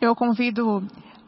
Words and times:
Eu 0.00 0.16
convido 0.16 0.82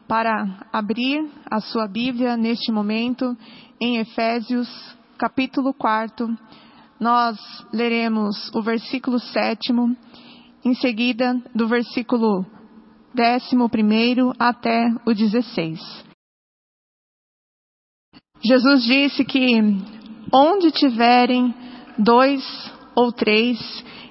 para 0.07 0.67
abrir 0.73 1.29
a 1.45 1.59
sua 1.59 1.87
Bíblia 1.87 2.35
neste 2.35 2.71
momento 2.71 3.37
em 3.79 3.97
Efésios, 3.97 4.67
capítulo 5.15 5.75
4. 5.75 6.27
Nós 6.99 7.37
leremos 7.71 8.49
o 8.55 8.63
versículo 8.63 9.19
7, 9.19 9.71
em 10.65 10.73
seguida 10.73 11.39
do 11.53 11.67
versículo 11.67 12.43
11 13.15 14.35
até 14.39 14.87
o 15.05 15.13
16. 15.13 15.79
Jesus 18.43 18.83
disse 18.85 19.23
que 19.23 19.45
onde 20.33 20.71
tiverem 20.71 21.53
dois 21.99 22.43
ou 22.95 23.11
três 23.11 23.59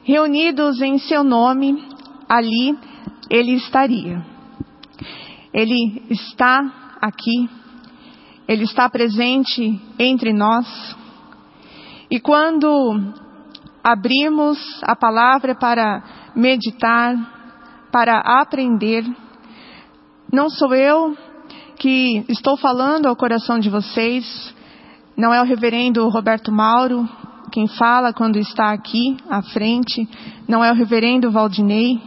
reunidos 0.05 0.81
em 0.81 0.99
seu 0.99 1.25
nome, 1.25 1.85
ali 2.29 2.79
ele 3.29 3.55
estaria. 3.55 4.32
Ele 5.53 6.03
está 6.11 6.97
aqui, 7.01 7.49
ele 8.49 8.65
está 8.65 8.89
presente 8.89 9.81
entre 9.99 10.33
nós. 10.33 10.97
E 12.11 12.21
quando 12.21 13.13
abrimos 13.83 14.59
a 14.83 14.95
palavra 14.95 15.55
para 15.55 16.03
meditar, 16.35 17.89
para 17.91 18.19
aprender, 18.41 19.05
não 20.33 20.49
sou 20.49 20.75
eu 20.75 21.17
que 21.77 22.25
estou 22.29 22.57
falando 22.57 23.07
ao 23.07 23.17
coração 23.17 23.59
de 23.59 23.69
vocês, 23.69 24.55
não 25.17 25.35
é 25.35 25.41
o 25.43 25.45
reverendo 25.45 26.09
Roberto 26.09 26.51
Mauro 26.51 27.09
quem 27.53 27.69
fala 27.69 28.15
quando 28.15 28.39
está 28.39 28.73
aqui 28.73 29.17
à 29.29 29.43
frente, 29.43 30.09
não 30.49 30.65
é 30.65 30.73
o 30.73 30.75
reverendo 30.75 31.31
Valdinei, 31.31 32.01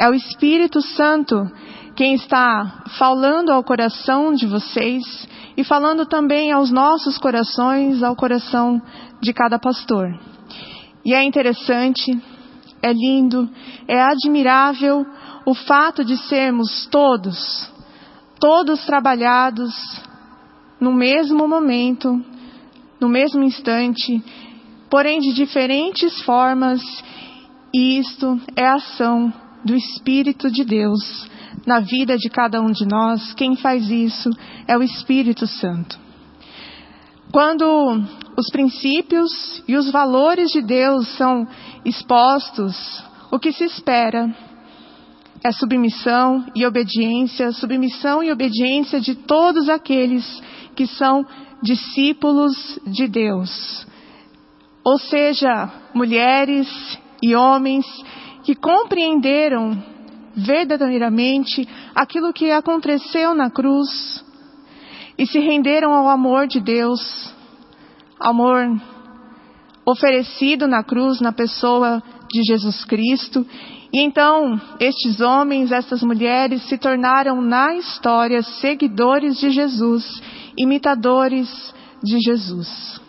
é 0.00 0.08
o 0.08 0.14
Espírito 0.14 0.80
Santo 0.80 1.36
quem 1.94 2.14
está 2.14 2.84
falando 2.98 3.50
ao 3.50 3.62
coração 3.62 4.32
de 4.32 4.46
vocês 4.46 5.28
e 5.58 5.62
falando 5.62 6.06
também 6.06 6.50
aos 6.50 6.70
nossos 6.70 7.18
corações, 7.18 8.02
ao 8.02 8.16
coração 8.16 8.80
de 9.20 9.34
cada 9.34 9.58
pastor. 9.58 10.18
E 11.04 11.12
é 11.12 11.22
interessante, 11.22 12.18
é 12.80 12.94
lindo, 12.94 13.46
é 13.86 14.00
admirável 14.00 15.04
o 15.44 15.54
fato 15.54 16.02
de 16.02 16.16
sermos 16.16 16.86
todos, 16.86 17.70
todos 18.40 18.86
trabalhados 18.86 19.74
no 20.80 20.94
mesmo 20.94 21.46
momento, 21.46 22.24
no 22.98 23.08
mesmo 23.10 23.42
instante, 23.42 24.24
porém 24.88 25.20
de 25.20 25.34
diferentes 25.34 26.22
formas, 26.22 26.80
e 27.74 27.98
isto 27.98 28.40
é 28.56 28.66
ação 28.66 29.30
do 29.64 29.74
Espírito 29.74 30.50
de 30.50 30.64
Deus 30.64 31.28
na 31.66 31.80
vida 31.80 32.16
de 32.16 32.28
cada 32.30 32.60
um 32.60 32.70
de 32.70 32.86
nós, 32.86 33.34
quem 33.34 33.56
faz 33.56 33.90
isso 33.90 34.30
é 34.66 34.76
o 34.76 34.82
Espírito 34.82 35.46
Santo. 35.46 35.98
Quando 37.32 38.02
os 38.36 38.50
princípios 38.50 39.62
e 39.68 39.76
os 39.76 39.90
valores 39.90 40.50
de 40.50 40.62
Deus 40.62 41.06
são 41.16 41.46
expostos, 41.84 43.04
o 43.30 43.38
que 43.38 43.52
se 43.52 43.64
espera 43.64 44.34
é 45.42 45.52
submissão 45.52 46.44
e 46.54 46.66
obediência, 46.66 47.52
submissão 47.52 48.22
e 48.22 48.30
obediência 48.30 49.00
de 49.00 49.14
todos 49.14 49.68
aqueles 49.68 50.42
que 50.74 50.86
são 50.86 51.24
discípulos 51.62 52.78
de 52.86 53.06
Deus. 53.06 53.86
Ou 54.84 54.98
seja, 54.98 55.70
mulheres 55.94 56.68
e 57.22 57.34
homens 57.34 57.86
que 58.42 58.54
compreenderam 58.54 59.82
verdadeiramente 60.34 61.68
aquilo 61.94 62.32
que 62.32 62.50
aconteceu 62.50 63.34
na 63.34 63.50
cruz 63.50 64.24
e 65.18 65.26
se 65.26 65.38
renderam 65.38 65.92
ao 65.92 66.08
amor 66.08 66.46
de 66.46 66.60
Deus, 66.60 67.34
amor 68.18 68.80
oferecido 69.84 70.66
na 70.66 70.82
cruz 70.82 71.20
na 71.20 71.32
pessoa 71.32 72.02
de 72.30 72.42
Jesus 72.44 72.84
Cristo. 72.84 73.46
E 73.92 74.00
então, 74.00 74.60
estes 74.78 75.20
homens, 75.20 75.72
essas 75.72 76.02
mulheres 76.02 76.62
se 76.68 76.78
tornaram 76.78 77.42
na 77.42 77.74
história 77.74 78.42
seguidores 78.42 79.38
de 79.38 79.50
Jesus, 79.50 80.04
imitadores 80.56 81.48
de 82.02 82.18
Jesus. 82.20 82.99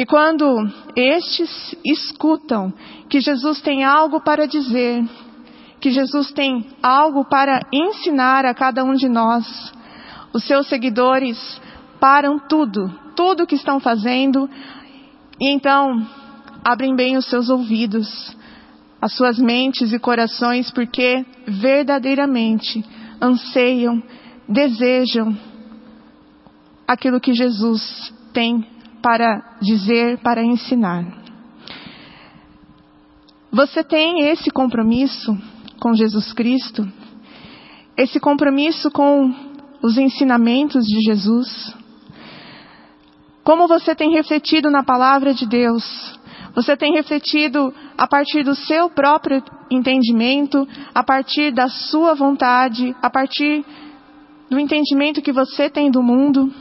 E 0.00 0.06
quando 0.06 0.66
estes 0.96 1.76
escutam 1.84 2.72
que 3.10 3.20
Jesus 3.20 3.60
tem 3.60 3.84
algo 3.84 4.18
para 4.22 4.46
dizer, 4.46 5.04
que 5.78 5.90
Jesus 5.90 6.32
tem 6.32 6.66
algo 6.82 7.22
para 7.26 7.60
ensinar 7.70 8.46
a 8.46 8.54
cada 8.54 8.82
um 8.82 8.94
de 8.94 9.10
nós. 9.10 9.44
Os 10.32 10.42
seus 10.44 10.68
seguidores 10.68 11.36
param 12.00 12.38
tudo, 12.38 12.90
tudo 13.14 13.46
que 13.46 13.56
estão 13.56 13.78
fazendo, 13.78 14.48
e 15.38 15.50
então 15.52 16.00
abrem 16.64 16.96
bem 16.96 17.18
os 17.18 17.26
seus 17.26 17.50
ouvidos, 17.50 18.34
as 19.02 19.12
suas 19.12 19.38
mentes 19.38 19.92
e 19.92 19.98
corações, 19.98 20.70
porque 20.70 21.26
verdadeiramente 21.46 22.82
anseiam, 23.20 24.02
desejam 24.48 25.36
aquilo 26.88 27.20
que 27.20 27.34
Jesus 27.34 28.14
tem 28.32 28.79
para 29.02 29.56
dizer, 29.60 30.18
para 30.18 30.42
ensinar. 30.42 31.20
Você 33.52 33.82
tem 33.82 34.28
esse 34.28 34.50
compromisso 34.50 35.36
com 35.80 35.94
Jesus 35.94 36.32
Cristo, 36.32 36.86
esse 37.96 38.20
compromisso 38.20 38.90
com 38.90 39.34
os 39.82 39.98
ensinamentos 39.98 40.84
de 40.84 41.00
Jesus. 41.00 41.74
Como 43.42 43.66
você 43.66 43.94
tem 43.94 44.12
refletido 44.12 44.70
na 44.70 44.84
palavra 44.84 45.34
de 45.34 45.46
Deus? 45.46 45.84
Você 46.54 46.76
tem 46.76 46.92
refletido 46.92 47.72
a 47.96 48.06
partir 48.06 48.44
do 48.44 48.54
seu 48.54 48.90
próprio 48.90 49.42
entendimento, 49.70 50.66
a 50.94 51.02
partir 51.02 51.52
da 51.52 51.68
sua 51.68 52.14
vontade, 52.14 52.94
a 53.00 53.08
partir 53.08 53.64
do 54.50 54.58
entendimento 54.58 55.22
que 55.22 55.32
você 55.32 55.70
tem 55.70 55.90
do 55.90 56.02
mundo? 56.02 56.52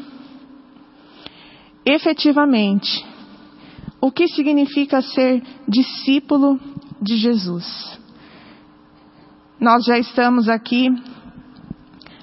Efetivamente, 1.85 3.05
o 4.01 4.11
que 4.11 4.27
significa 4.27 5.01
ser 5.01 5.41
discípulo 5.67 6.59
de 7.01 7.17
Jesus? 7.17 7.99
Nós 9.59 9.83
já 9.83 9.97
estamos 9.97 10.47
aqui 10.47 10.87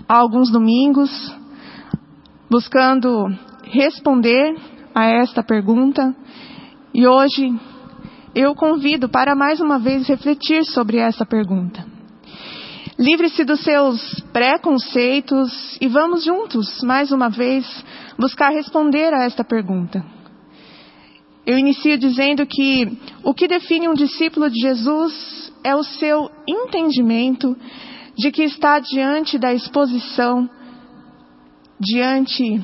há 0.08 0.16
alguns 0.16 0.50
domingos 0.50 1.10
buscando 2.50 3.26
responder 3.64 4.56
a 4.94 5.04
esta 5.06 5.42
pergunta 5.42 6.14
e 6.94 7.06
hoje 7.06 7.52
eu 8.34 8.54
convido 8.54 9.08
para 9.08 9.34
mais 9.34 9.60
uma 9.60 9.78
vez 9.78 10.06
refletir 10.06 10.64
sobre 10.64 10.98
essa 10.98 11.26
pergunta. 11.26 11.84
Livre-se 12.98 13.44
dos 13.44 13.60
seus 13.60 14.24
preconceitos 14.36 15.78
e 15.80 15.88
vamos 15.88 16.22
juntos, 16.22 16.82
mais 16.82 17.10
uma 17.10 17.30
vez, 17.30 17.64
buscar 18.18 18.50
responder 18.50 19.10
a 19.14 19.24
esta 19.24 19.42
pergunta. 19.42 20.04
Eu 21.46 21.56
inicio 21.56 21.96
dizendo 21.96 22.44
que 22.44 22.98
o 23.24 23.32
que 23.32 23.48
define 23.48 23.88
um 23.88 23.94
discípulo 23.94 24.50
de 24.50 24.60
Jesus 24.60 25.50
é 25.64 25.74
o 25.74 25.82
seu 25.82 26.30
entendimento 26.46 27.56
de 28.14 28.30
que 28.30 28.42
está 28.42 28.78
diante 28.78 29.38
da 29.38 29.54
exposição, 29.54 30.50
diante 31.80 32.62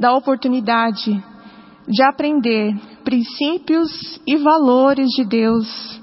da 0.00 0.16
oportunidade 0.16 1.22
de 1.86 2.02
aprender 2.02 2.74
princípios 3.04 4.18
e 4.26 4.36
valores 4.36 5.10
de 5.10 5.26
Deus. 5.26 6.00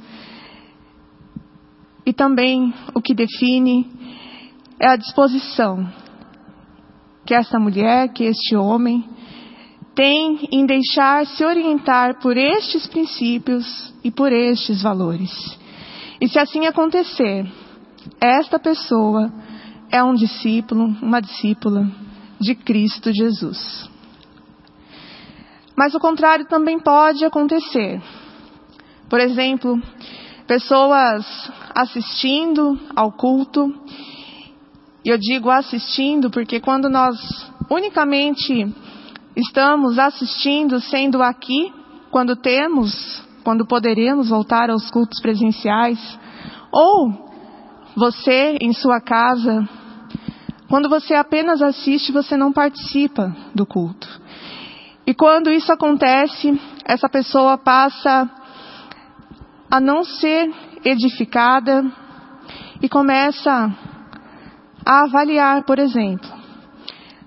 E 2.06 2.14
também 2.14 2.72
o 2.94 3.02
que 3.02 3.16
define 3.16 4.01
é 4.82 4.88
a 4.88 4.96
disposição 4.96 5.88
que 7.24 7.36
essa 7.36 7.60
mulher, 7.60 8.10
que 8.10 8.24
este 8.24 8.56
homem 8.56 9.08
tem 9.94 10.50
em 10.52 10.66
deixar 10.66 11.24
se 11.28 11.46
orientar 11.46 12.20
por 12.20 12.36
estes 12.36 12.88
princípios 12.88 13.94
e 14.04 14.10
por 14.10 14.34
estes 14.34 14.82
valores. 14.82 15.32
E 16.20 16.28
se 16.28 16.40
assim 16.40 16.66
acontecer, 16.66 17.46
esta 18.20 18.58
pessoa 18.58 19.32
é 19.92 20.04
um 20.04 20.16
discípulo, 20.16 20.86
uma 21.00 21.22
discípula 21.22 21.88
de 22.40 22.56
Cristo 22.56 23.14
Jesus. 23.14 23.88
Mas 25.78 25.94
o 25.94 26.00
contrário 26.00 26.46
também 26.46 26.80
pode 26.80 27.24
acontecer. 27.24 28.02
Por 29.08 29.20
exemplo, 29.20 29.80
pessoas 30.48 31.52
assistindo 31.76 32.80
ao 32.96 33.12
culto, 33.12 33.72
e 35.04 35.10
eu 35.10 35.18
digo 35.18 35.50
assistindo 35.50 36.30
porque 36.30 36.60
quando 36.60 36.90
nós 36.90 37.18
unicamente 37.70 38.68
estamos 39.36 39.98
assistindo, 39.98 40.80
sendo 40.80 41.22
aqui, 41.24 41.74
quando 42.12 42.36
temos 42.36 43.22
quando 43.44 43.66
poderemos 43.66 44.30
voltar 44.30 44.70
aos 44.70 44.90
cultos 44.90 45.20
presenciais, 45.20 46.00
ou 46.72 47.30
você 47.96 48.58
em 48.62 48.74
sua 48.74 49.02
casa, 49.02 49.68
quando 50.70 50.88
você 50.88 51.14
apenas 51.14 51.62
assiste, 51.62 52.12
você 52.12 52.38
não 52.38 52.54
participa 52.54 53.36
do 53.54 53.66
culto. 53.66 54.08
E 55.06 55.14
quando 55.14 55.52
isso 55.52 55.72
acontece, 55.74 56.60
essa 56.86 57.10
pessoa 57.10 57.58
passa 57.58 58.30
a 59.70 59.80
não 59.80 60.04
ser 60.04 60.54
edificada 60.86 61.84
e 62.82 62.88
começa 62.88 63.76
a 64.86 65.04
avaliar, 65.04 65.64
por 65.64 65.80
exemplo. 65.80 66.30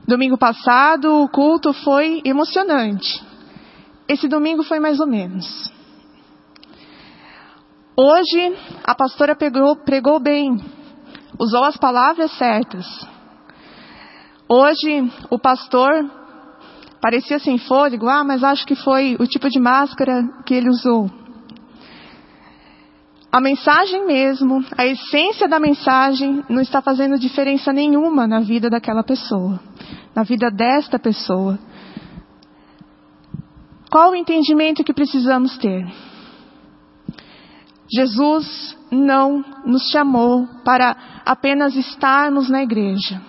Domingo 0.07 0.37
passado 0.37 1.23
o 1.23 1.29
culto 1.29 1.73
foi 1.73 2.21
emocionante. 2.25 3.25
Esse 4.07 4.29
domingo 4.29 4.63
foi 4.63 4.79
mais 4.79 5.01
ou 5.01 5.07
menos. 5.07 5.73
Hoje 7.97 8.57
a 8.85 8.95
pastora 8.95 9.37
pegou, 9.37 9.77
pregou 9.77 10.21
bem, 10.21 10.59
usou 11.39 11.65
as 11.65 11.77
palavras 11.77 12.33
certas. 12.33 12.87
Hoje 14.49 15.11
o 15.31 15.39
pastor 15.39 16.05
parecia 17.01 17.39
sem 17.39 17.57
fôlego, 17.57 18.09
ah, 18.09 18.25
mas 18.25 18.45
acho 18.45 18.67
que 18.67 18.75
foi 18.75 19.17
o 19.19 19.27
tipo 19.27 19.49
de 19.49 19.61
máscara 19.61 20.23
que 20.45 20.55
ele 20.55 20.69
usou. 20.69 21.09
A 23.35 23.41
mensagem 23.41 24.07
mesmo, 24.07 24.65
a 24.79 24.87
essência 24.87 25.49
da 25.49 25.59
mensagem 25.59 26.45
não 26.49 26.63
está 26.63 26.81
fazendo 26.81 27.19
diferença 27.19 27.73
nenhuma 27.73 28.29
na 28.29 28.39
vida 28.39 28.71
daquela 28.71 29.03
pessoa, 29.03 29.59
na 30.15 30.23
vida 30.23 30.53
desta 30.53 31.01
pessoa. 31.01 31.59
Qual 33.91 34.13
o 34.13 34.15
entendimento 34.15 34.85
que 34.85 34.93
precisamos 34.93 35.59
ter? 35.59 35.85
Jesus 37.93 38.79
não 38.93 39.45
nos 39.67 39.91
chamou 39.91 40.47
para 40.65 40.97
apenas 41.27 41.75
estarmos 41.75 42.49
na 42.49 42.63
igreja. 42.63 43.21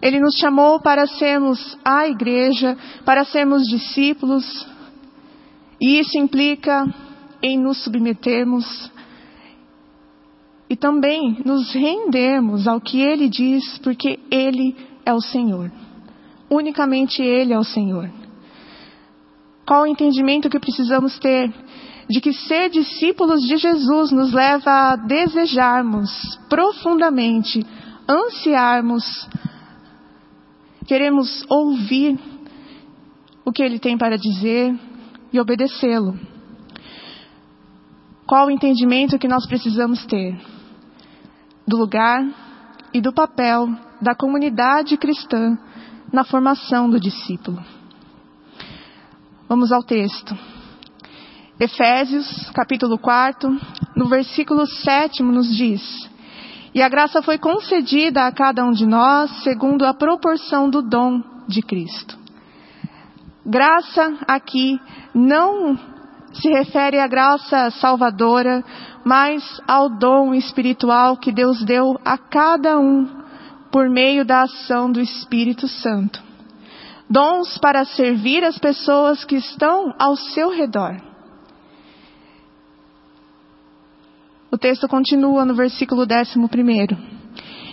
Ele 0.00 0.20
nos 0.20 0.36
chamou 0.36 0.80
para 0.80 1.06
sermos 1.06 1.78
a 1.84 2.06
igreja, 2.06 2.78
para 3.04 3.26
sermos 3.26 3.64
discípulos. 3.64 4.66
E 5.78 6.00
isso 6.00 6.16
implica 6.16 6.86
em 7.42 7.58
nos 7.58 7.84
submetermos 7.84 8.90
e 10.70 10.76
também 10.76 11.42
nos 11.44 11.72
rendermos 11.74 12.68
ao 12.68 12.80
que 12.80 13.00
Ele 13.00 13.28
diz, 13.28 13.76
porque 13.78 14.20
Ele 14.30 14.76
é 15.04 15.12
o 15.12 15.20
Senhor. 15.20 15.70
Unicamente 16.48 17.20
Ele 17.20 17.52
é 17.52 17.58
o 17.58 17.64
Senhor. 17.64 18.08
Qual 19.66 19.82
o 19.82 19.86
entendimento 19.86 20.48
que 20.48 20.60
precisamos 20.60 21.18
ter 21.18 21.52
de 22.08 22.20
que 22.20 22.32
ser 22.32 22.70
discípulos 22.70 23.40
de 23.42 23.56
Jesus 23.56 24.10
nos 24.10 24.32
leva 24.32 24.70
a 24.70 24.96
desejarmos 24.96 26.10
profundamente, 26.48 27.64
ansiarmos, 28.08 29.28
queremos 30.86 31.44
ouvir 31.48 32.18
o 33.44 33.52
que 33.52 33.62
Ele 33.62 33.78
tem 33.78 33.96
para 33.96 34.18
dizer 34.18 34.76
e 35.32 35.40
obedecê-lo. 35.40 36.18
Qual 38.26 38.48
o 38.48 38.50
entendimento 38.50 39.18
que 39.18 39.28
nós 39.28 39.46
precisamos 39.46 40.04
ter? 40.06 40.36
Do 41.66 41.76
lugar 41.76 42.26
e 42.92 43.00
do 43.00 43.12
papel 43.12 43.68
da 44.00 44.14
comunidade 44.14 44.96
cristã 44.96 45.58
na 46.12 46.24
formação 46.24 46.88
do 46.88 46.98
discípulo. 46.98 47.62
Vamos 49.48 49.72
ao 49.72 49.82
texto. 49.82 50.36
Efésios, 51.58 52.50
capítulo 52.54 52.98
4, 52.98 53.50
no 53.94 54.08
versículo 54.08 54.66
7 54.66 55.22
nos 55.22 55.54
diz: 55.54 55.82
E 56.74 56.80
a 56.80 56.88
graça 56.88 57.20
foi 57.20 57.36
concedida 57.36 58.26
a 58.26 58.32
cada 58.32 58.64
um 58.64 58.70
de 58.70 58.86
nós 58.86 59.30
segundo 59.42 59.84
a 59.84 59.92
proporção 59.92 60.70
do 60.70 60.80
dom 60.80 61.22
de 61.46 61.60
Cristo. 61.60 62.18
Graça 63.44 64.16
aqui 64.26 64.80
não 65.14 65.78
se 66.32 66.48
refere 66.48 66.98
à 66.98 67.06
graça 67.06 67.70
salvadora, 67.72 68.64
mas 69.04 69.60
ao 69.66 69.88
dom 69.88 70.34
espiritual 70.34 71.16
que 71.16 71.32
Deus 71.32 71.64
deu 71.64 71.98
a 72.04 72.16
cada 72.16 72.78
um 72.78 73.06
por 73.70 73.88
meio 73.88 74.24
da 74.24 74.42
ação 74.42 74.90
do 74.90 75.00
Espírito 75.00 75.66
Santo. 75.68 76.22
Dons 77.08 77.58
para 77.58 77.84
servir 77.84 78.44
as 78.44 78.58
pessoas 78.58 79.24
que 79.24 79.36
estão 79.36 79.92
ao 79.98 80.16
seu 80.16 80.50
redor. 80.50 80.96
O 84.50 84.58
texto 84.58 84.88
continua 84.88 85.44
no 85.44 85.54
versículo 85.54 86.02
11. 86.02 86.38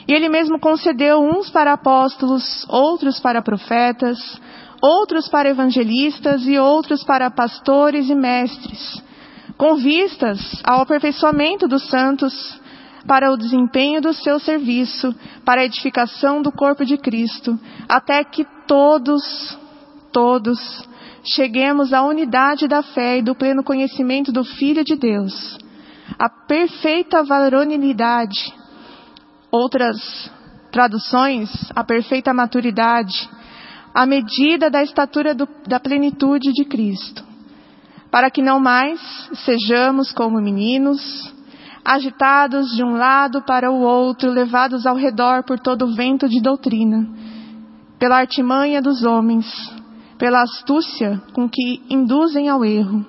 E 0.07 0.13
ele 0.13 0.29
mesmo 0.29 0.59
concedeu 0.59 1.19
uns 1.19 1.49
para 1.49 1.73
apóstolos, 1.73 2.65
outros 2.69 3.19
para 3.19 3.41
profetas, 3.41 4.17
outros 4.81 5.27
para 5.27 5.49
evangelistas 5.49 6.45
e 6.45 6.57
outros 6.57 7.03
para 7.03 7.31
pastores 7.31 8.09
e 8.09 8.15
mestres, 8.15 9.01
com 9.57 9.75
vistas 9.75 10.39
ao 10.63 10.81
aperfeiçoamento 10.81 11.67
dos 11.67 11.87
santos, 11.89 12.59
para 13.07 13.31
o 13.31 13.37
desempenho 13.37 14.01
do 14.01 14.13
seu 14.13 14.37
serviço, 14.37 15.15
para 15.45 15.61
a 15.61 15.65
edificação 15.65 16.41
do 16.41 16.51
corpo 16.51 16.85
de 16.85 16.97
Cristo, 16.97 17.57
até 17.87 18.21
que 18.23 18.45
todos, 18.67 19.57
todos, 20.11 20.59
cheguemos 21.23 21.93
à 21.93 22.03
unidade 22.03 22.67
da 22.67 22.83
fé 22.83 23.19
e 23.19 23.21
do 23.21 23.33
pleno 23.33 23.63
conhecimento 23.63 24.31
do 24.31 24.43
Filho 24.43 24.83
de 24.83 24.95
Deus, 24.95 25.57
a 26.19 26.29
perfeita 26.29 27.23
varonilidade, 27.23 28.53
outras 29.49 30.29
traduções, 30.71 31.49
a 31.73 31.83
perfeita 31.83 32.33
maturidade, 32.33 33.29
à 33.93 34.05
medida 34.05 34.69
da 34.69 34.83
estatura 34.83 35.33
do, 35.33 35.47
da 35.67 35.79
plenitude 35.79 36.51
de 36.53 36.65
Cristo, 36.65 37.23
para 38.11 38.29
que 38.29 38.41
não 38.41 38.59
mais 38.59 38.99
sejamos 39.45 40.11
como 40.11 40.41
meninos, 40.41 41.33
agitados 41.83 42.75
de 42.75 42.83
um 42.83 42.95
lado 42.95 43.41
para 43.41 43.71
o 43.71 43.81
outro, 43.81 44.29
levados 44.29 44.85
ao 44.85 44.95
redor 44.95 45.43
por 45.43 45.59
todo 45.59 45.85
o 45.85 45.95
vento 45.95 46.27
de 46.27 46.41
doutrina, 46.41 47.07
pela 47.97 48.17
artimanha 48.17 48.81
dos 48.81 49.03
homens, 49.03 49.45
pela 50.17 50.41
astúcia 50.41 51.21
com 51.33 51.49
que 51.49 51.81
induzem 51.89 52.49
ao 52.49 52.63
erro, 52.63 53.05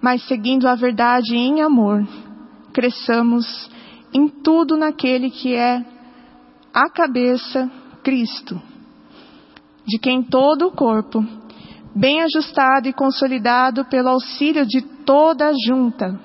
mas 0.00 0.22
seguindo 0.26 0.66
a 0.66 0.74
verdade 0.74 1.36
em 1.36 1.62
amor, 1.62 2.06
cresçamos 2.72 3.70
em 4.12 4.28
tudo 4.28 4.76
naquele 4.76 5.30
que 5.30 5.54
é 5.54 5.84
a 6.72 6.90
cabeça, 6.90 7.70
Cristo 8.02 8.60
de 9.86 9.98
quem 9.98 10.22
todo 10.22 10.68
o 10.68 10.72
corpo, 10.72 11.24
bem 11.94 12.22
ajustado 12.22 12.88
e 12.88 12.92
consolidado 12.92 13.84
pelo 13.84 14.08
auxílio 14.08 14.66
de 14.66 14.80
toda 14.80 15.48
a 15.48 15.52
junta, 15.66 16.18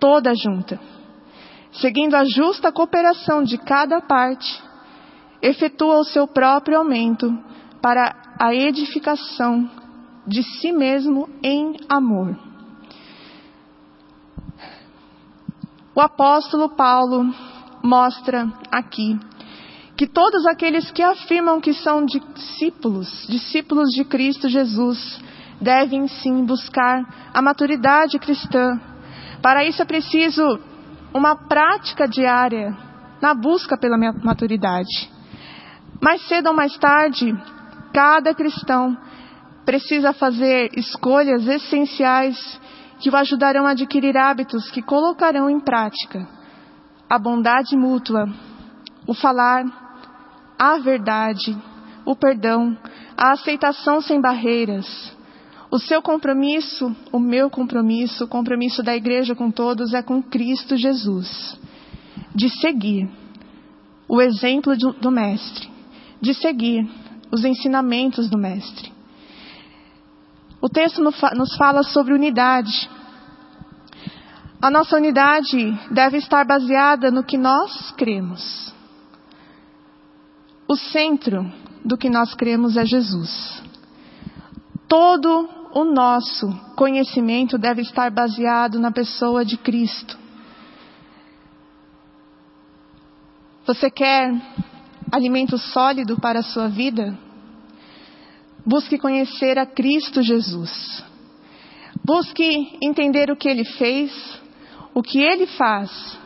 toda 0.00 0.30
a 0.30 0.34
junta, 0.34 0.80
seguindo 1.72 2.14
a 2.14 2.24
justa 2.24 2.72
cooperação 2.72 3.42
de 3.42 3.58
cada 3.58 4.00
parte, 4.00 4.62
efetua 5.42 5.98
o 5.98 6.04
seu 6.04 6.26
próprio 6.26 6.78
aumento 6.78 7.38
para 7.80 8.14
a 8.38 8.54
edificação 8.54 9.70
de 10.26 10.42
si 10.42 10.72
mesmo 10.72 11.28
em 11.42 11.76
amor. 11.88 12.36
O 15.94 16.00
apóstolo 16.00 16.70
Paulo 16.70 17.32
mostra 17.82 18.52
aqui 18.70 19.18
que 19.96 20.06
todos 20.06 20.46
aqueles 20.46 20.90
que 20.90 21.02
afirmam 21.02 21.60
que 21.60 21.72
são 21.72 22.04
discípulos, 22.04 23.26
discípulos 23.28 23.88
de 23.90 24.04
Cristo 24.04 24.48
Jesus, 24.48 25.18
devem 25.60 26.06
sim 26.06 26.44
buscar 26.44 27.30
a 27.32 27.40
maturidade 27.40 28.18
cristã. 28.18 28.78
Para 29.40 29.64
isso 29.64 29.80
é 29.80 29.84
preciso 29.84 30.60
uma 31.14 31.34
prática 31.34 32.06
diária 32.06 32.76
na 33.22 33.32
busca 33.34 33.78
pela 33.78 33.96
maturidade. 33.96 35.10
Mais 36.00 36.20
cedo 36.28 36.48
ou 36.48 36.54
mais 36.54 36.76
tarde, 36.76 37.34
cada 37.92 38.34
cristão 38.34 38.96
precisa 39.64 40.12
fazer 40.12 40.70
escolhas 40.76 41.46
essenciais 41.46 42.60
que 43.00 43.08
o 43.08 43.16
ajudarão 43.16 43.66
a 43.66 43.70
adquirir 43.70 44.16
hábitos 44.16 44.70
que 44.70 44.82
colocarão 44.82 45.48
em 45.48 45.58
prática 45.58 46.28
a 47.08 47.18
bondade 47.18 47.76
mútua, 47.76 48.28
o 49.06 49.14
falar 49.14 49.85
a 50.58 50.78
verdade, 50.78 51.56
o 52.04 52.14
perdão, 52.14 52.76
a 53.16 53.32
aceitação 53.32 54.00
sem 54.00 54.20
barreiras. 54.20 55.14
O 55.70 55.78
seu 55.78 56.00
compromisso, 56.00 56.94
o 57.10 57.18
meu 57.18 57.50
compromisso, 57.50 58.24
o 58.24 58.28
compromisso 58.28 58.82
da 58.82 58.94
igreja 58.94 59.34
com 59.34 59.50
todos 59.50 59.92
é 59.92 60.02
com 60.02 60.22
Cristo 60.22 60.76
Jesus. 60.76 61.58
De 62.34 62.48
seguir 62.48 63.10
o 64.08 64.20
exemplo 64.20 64.76
do 64.76 65.10
Mestre, 65.10 65.68
de 66.20 66.32
seguir 66.34 66.88
os 67.30 67.44
ensinamentos 67.44 68.30
do 68.30 68.38
Mestre. 68.38 68.92
O 70.60 70.68
texto 70.68 71.02
nos 71.02 71.56
fala 71.56 71.82
sobre 71.82 72.14
unidade. 72.14 72.88
A 74.62 74.70
nossa 74.70 74.96
unidade 74.96 75.78
deve 75.90 76.18
estar 76.18 76.46
baseada 76.46 77.10
no 77.10 77.24
que 77.24 77.36
nós 77.36 77.92
cremos. 77.92 78.74
O 80.68 80.74
centro 80.74 81.50
do 81.84 81.96
que 81.96 82.10
nós 82.10 82.34
cremos 82.34 82.76
é 82.76 82.84
Jesus. 82.84 83.62
Todo 84.88 85.48
o 85.72 85.84
nosso 85.84 86.48
conhecimento 86.74 87.56
deve 87.56 87.82
estar 87.82 88.10
baseado 88.10 88.80
na 88.80 88.90
pessoa 88.90 89.44
de 89.44 89.56
Cristo. 89.56 90.18
Você 93.64 93.90
quer 93.90 94.34
alimento 95.12 95.56
sólido 95.56 96.20
para 96.20 96.40
a 96.40 96.42
sua 96.42 96.68
vida? 96.68 97.16
Busque 98.64 98.98
conhecer 98.98 99.58
a 99.58 99.66
Cristo 99.66 100.22
Jesus. 100.22 101.04
Busque 102.04 102.76
entender 102.82 103.30
o 103.30 103.36
que 103.36 103.48
ele 103.48 103.64
fez, 103.64 104.12
o 104.92 105.02
que 105.02 105.20
ele 105.20 105.46
faz. 105.46 106.18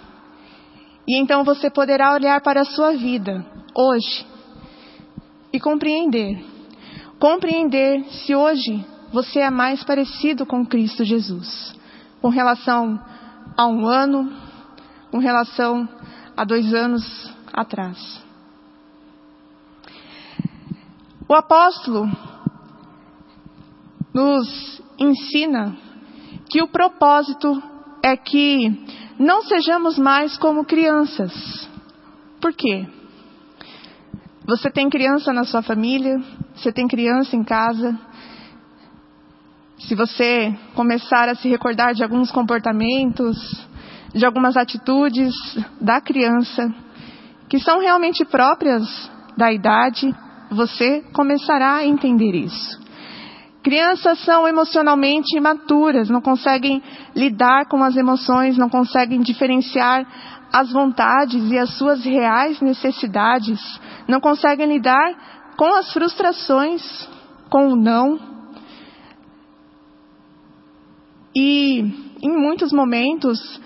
E 1.07 1.19
então 1.19 1.45
você 1.45 1.69
poderá 1.69 2.13
olhar 2.13 2.41
para 2.41 2.63
a 2.63 2.65
sua 2.65 2.93
vida 2.93 3.45
hoje 3.75 4.30
e 5.53 5.59
compreender. 5.59 6.45
Compreender 7.19 8.05
se 8.05 8.35
hoje 8.35 8.85
você 9.13 9.41
é 9.41 9.51
mais 9.51 9.83
parecido 9.85 10.47
com 10.47 10.65
Cristo 10.65 11.05
Jesus, 11.05 11.75
com 12.21 12.29
relação 12.29 13.01
a 13.57 13.67
um 13.67 13.87
ano, 13.87 14.33
com 15.11 15.19
relação 15.19 15.89
a 16.37 16.45
dois 16.45 16.73
anos 16.73 17.31
atrás. 17.53 18.23
O 21.29 21.35
apóstolo 21.35 22.09
nos 24.13 24.83
ensina 24.99 25.77
que 26.49 26.63
o 26.63 26.69
propósito 26.69 27.63
é 28.03 28.17
que 28.17 28.69
não 29.19 29.43
sejamos 29.43 29.99
mais 29.99 30.37
como 30.39 30.65
crianças. 30.65 31.69
Por 32.41 32.53
quê? 32.53 32.89
Você 34.47 34.71
tem 34.71 34.89
criança 34.89 35.33
na 35.33 35.45
sua 35.45 35.63
família, 35.63 36.19
você 36.55 36.73
tem 36.73 36.89
criança 36.89 37.37
em 37.37 37.45
casa. 37.45 37.99
Se 39.79 39.95
você 39.95 40.55
começar 40.75 41.29
a 41.29 41.35
se 41.35 41.49
recordar 41.49 41.95
de 41.95 42.03
alguns 42.03 42.31
comportamentos, 42.31 43.37
de 44.15 44.25
algumas 44.25 44.57
atitudes 44.57 45.35
da 45.81 46.01
criança, 46.01 46.73
que 47.49 47.59
são 47.59 47.81
realmente 47.81 48.25
próprias 48.25 49.11
da 49.37 49.53
idade, 49.53 50.15
você 50.51 51.03
começará 51.13 51.77
a 51.77 51.87
entender 51.87 52.35
isso. 52.35 52.81
Crianças 53.63 54.19
são 54.21 54.49
emocionalmente 54.49 55.37
imaturas, 55.37 56.09
não 56.09 56.23
conseguem 56.23 56.83
lidar 57.15 57.67
com 57.67 57.83
as 57.85 57.95
emoções, 57.95 58.57
não 58.57 58.71
conseguem 58.71 59.21
diferenciar 59.21 60.40
as 60.53 60.73
vontades 60.73 61.51
e 61.51 61.59
as 61.59 61.77
suas 61.79 62.05
reais 62.05 62.61
necessidades, 62.61 63.61
não 64.09 64.21
conseguem 64.21 64.67
lidar 64.67 65.53
com 65.57 65.75
as 65.75 65.93
frustrações, 65.93 66.83
com 67.49 67.73
o 67.73 67.77
não. 67.77 68.19
E 71.35 71.81
em 72.23 72.37
muitos 72.37 72.73
momentos 72.73 73.61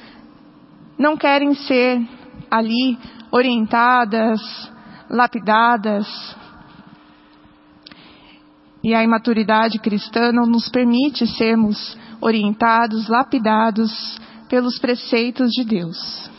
não 0.98 1.16
querem 1.16 1.54
ser 1.54 2.00
ali 2.50 2.98
orientadas, 3.30 4.40
lapidadas. 5.08 6.06
E 8.82 8.94
a 8.94 9.02
imaturidade 9.02 9.78
cristã 9.78 10.30
não 10.30 10.46
nos 10.46 10.68
permite 10.68 11.26
sermos 11.26 11.96
orientados, 12.20 13.08
lapidados 13.08 14.20
pelos 14.48 14.78
preceitos 14.78 15.50
de 15.50 15.64
Deus. 15.64 16.33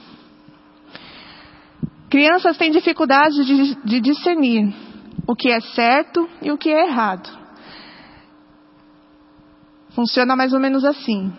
Crianças 2.10 2.58
têm 2.58 2.72
dificuldade 2.72 3.44
de, 3.46 3.76
de 3.84 4.00
discernir 4.00 4.74
o 5.28 5.36
que 5.36 5.50
é 5.50 5.60
certo 5.60 6.30
e 6.42 6.52
o 6.52 6.58
que 6.58 6.70
é 6.70 6.88
errado. 6.88 7.30
Funciona 9.90 10.36
mais 10.36 10.54
ou 10.54 10.60
menos 10.60 10.84
assim. 10.84 11.32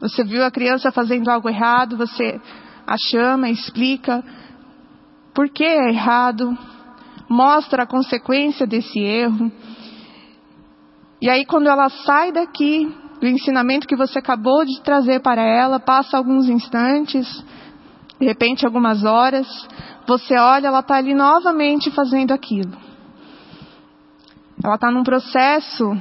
Você 0.00 0.24
viu 0.24 0.44
a 0.44 0.50
criança 0.50 0.90
fazendo 0.90 1.28
algo 1.28 1.48
errado, 1.48 1.96
você 1.96 2.40
a 2.86 2.96
chama, 3.10 3.50
explica 3.50 4.24
por 5.34 5.50
que 5.50 5.64
é 5.64 5.90
errado, 5.90 6.56
mostra 7.28 7.82
a 7.82 7.86
consequência 7.86 8.66
desse 8.66 8.98
erro. 8.98 9.52
E 11.20 11.28
aí, 11.28 11.44
quando 11.44 11.68
ela 11.68 11.88
sai 11.90 12.32
daqui, 12.32 12.92
do 13.20 13.26
ensinamento 13.26 13.86
que 13.86 13.96
você 13.96 14.18
acabou 14.18 14.64
de 14.64 14.80
trazer 14.80 15.20
para 15.20 15.42
ela, 15.42 15.78
passa 15.78 16.16
alguns 16.16 16.48
instantes, 16.48 17.26
de 18.18 18.26
repente 18.26 18.64
algumas 18.64 19.04
horas, 19.04 19.46
você 20.08 20.38
olha, 20.38 20.68
ela 20.68 20.80
está 20.80 20.96
ali 20.96 21.12
novamente 21.12 21.90
fazendo 21.90 22.32
aquilo. 22.32 22.72
Ela 24.64 24.76
está 24.76 24.90
num 24.90 25.02
processo 25.02 25.94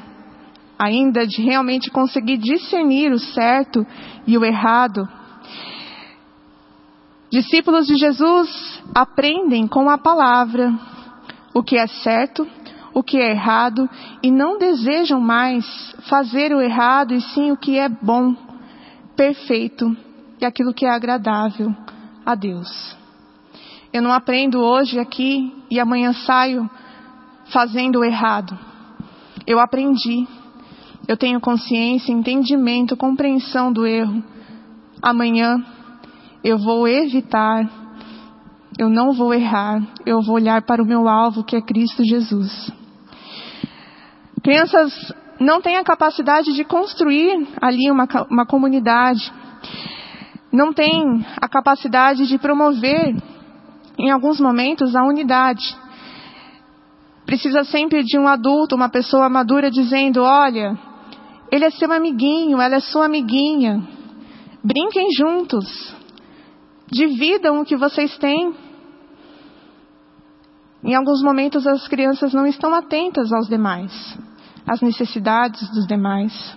ainda 0.80 1.28
de 1.28 1.42
realmente 1.42 1.92
conseguir 1.92 2.38
discernir 2.38 3.12
o 3.12 3.20
certo 3.20 3.86
e 4.26 4.38
o 4.38 4.46
errado. 4.46 5.06
Discípulos 7.30 7.86
de 7.86 7.98
Jesus 7.98 8.82
aprendem 8.96 9.68
com 9.68 9.90
a 9.90 9.98
palavra 9.98 10.74
o 11.54 11.62
que 11.62 11.78
é 11.78 11.88
certo, 11.88 12.48
o 12.94 13.04
que 13.04 13.18
é 13.18 13.32
errado 13.32 13.90
e 14.24 14.32
não 14.32 14.58
desejam 14.58 15.20
mais 15.20 15.66
fazer 16.08 16.54
o 16.54 16.62
errado 16.62 17.14
e 17.14 17.20
sim 17.20 17.52
o 17.52 17.58
que 17.58 17.78
é 17.78 17.90
bom, 17.90 18.34
perfeito 19.18 19.98
e 20.40 20.46
aquilo 20.46 20.74
que 20.74 20.86
é 20.86 20.90
agradável 20.90 21.76
a 22.26 22.36
Deus. 22.36 22.96
Eu 23.98 24.04
não 24.04 24.14
aprendo 24.14 24.60
hoje 24.60 25.00
aqui 25.00 25.52
e 25.72 25.80
amanhã 25.80 26.14
saio 26.14 26.70
fazendo 27.52 27.98
o 27.98 28.04
errado. 28.04 28.56
Eu 29.48 29.60
aprendi 29.60 30.28
eu 31.08 31.18
tenho 31.18 31.40
consciência, 31.40 32.12
entendimento, 32.12 32.96
compreensão 32.96 33.74
do 33.74 33.88
erro. 33.88 34.24
Amanhã 35.02 35.66
eu 36.44 36.60
vou 36.60 36.88
evitar, 36.88 37.68
eu 38.78 38.88
não 38.88 39.14
vou 39.14 39.34
errar, 39.34 39.82
eu 40.06 40.22
vou 40.22 40.36
olhar 40.36 40.62
para 40.62 40.84
o 40.84 40.86
meu 40.86 41.08
alvo, 41.08 41.44
que 41.44 41.56
é 41.56 41.62
Cristo 41.62 42.04
Jesus. 42.06 42.72
Crianças 44.44 44.94
não 45.40 45.60
têm 45.60 45.78
a 45.78 45.84
capacidade 45.84 46.54
de 46.54 46.64
construir 46.64 47.48
ali 47.60 47.90
uma, 47.90 48.08
uma 48.30 48.46
comunidade, 48.46 49.34
não 50.54 50.72
têm 50.72 51.26
a 51.42 51.50
capacidade 51.50 52.28
de 52.28 52.38
promover, 52.38 53.16
em 53.98 54.12
alguns 54.12 54.40
momentos, 54.40 54.96
a 54.96 55.04
unidade. 55.04 55.76
Precisa 57.26 57.64
sempre 57.64 58.04
de 58.04 58.18
um 58.18 58.28
adulto, 58.28 58.76
uma 58.76 58.90
pessoa 58.90 59.28
madura, 59.28 59.72
dizendo: 59.72 60.22
olha, 60.22 60.78
ele 61.52 61.66
é 61.66 61.70
seu 61.70 61.92
amiguinho, 61.92 62.62
ela 62.62 62.76
é 62.76 62.80
sua 62.80 63.06
amiguinha. 63.06 63.82
Brinquem 64.64 65.08
juntos. 65.18 65.96
Dividam 66.92 67.62
o 67.62 67.66
que 67.66 67.76
vocês 67.76 68.18
têm. 68.18 68.54
Em 70.84 70.96
alguns 70.96 71.22
momentos 71.22 71.66
as 71.68 71.88
crianças 71.88 72.34
não 72.34 72.46
estão 72.46 72.74
atentas 72.74 73.34
aos 73.34 73.48
demais, 73.48 74.18
às 74.66 74.80
necessidades 74.82 75.70
dos 75.72 75.86
demais. 75.86 76.56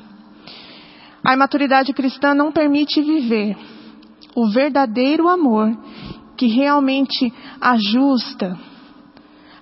A 1.25 1.35
imaturidade 1.35 1.93
cristã 1.93 2.33
não 2.35 2.53
permite 2.53 3.03
viver 3.03 3.57
o 4.35 4.49
verdadeiro 4.51 5.29
amor 5.29 5.77
que 6.41 6.47
realmente 6.47 7.31
ajusta, 7.61 8.59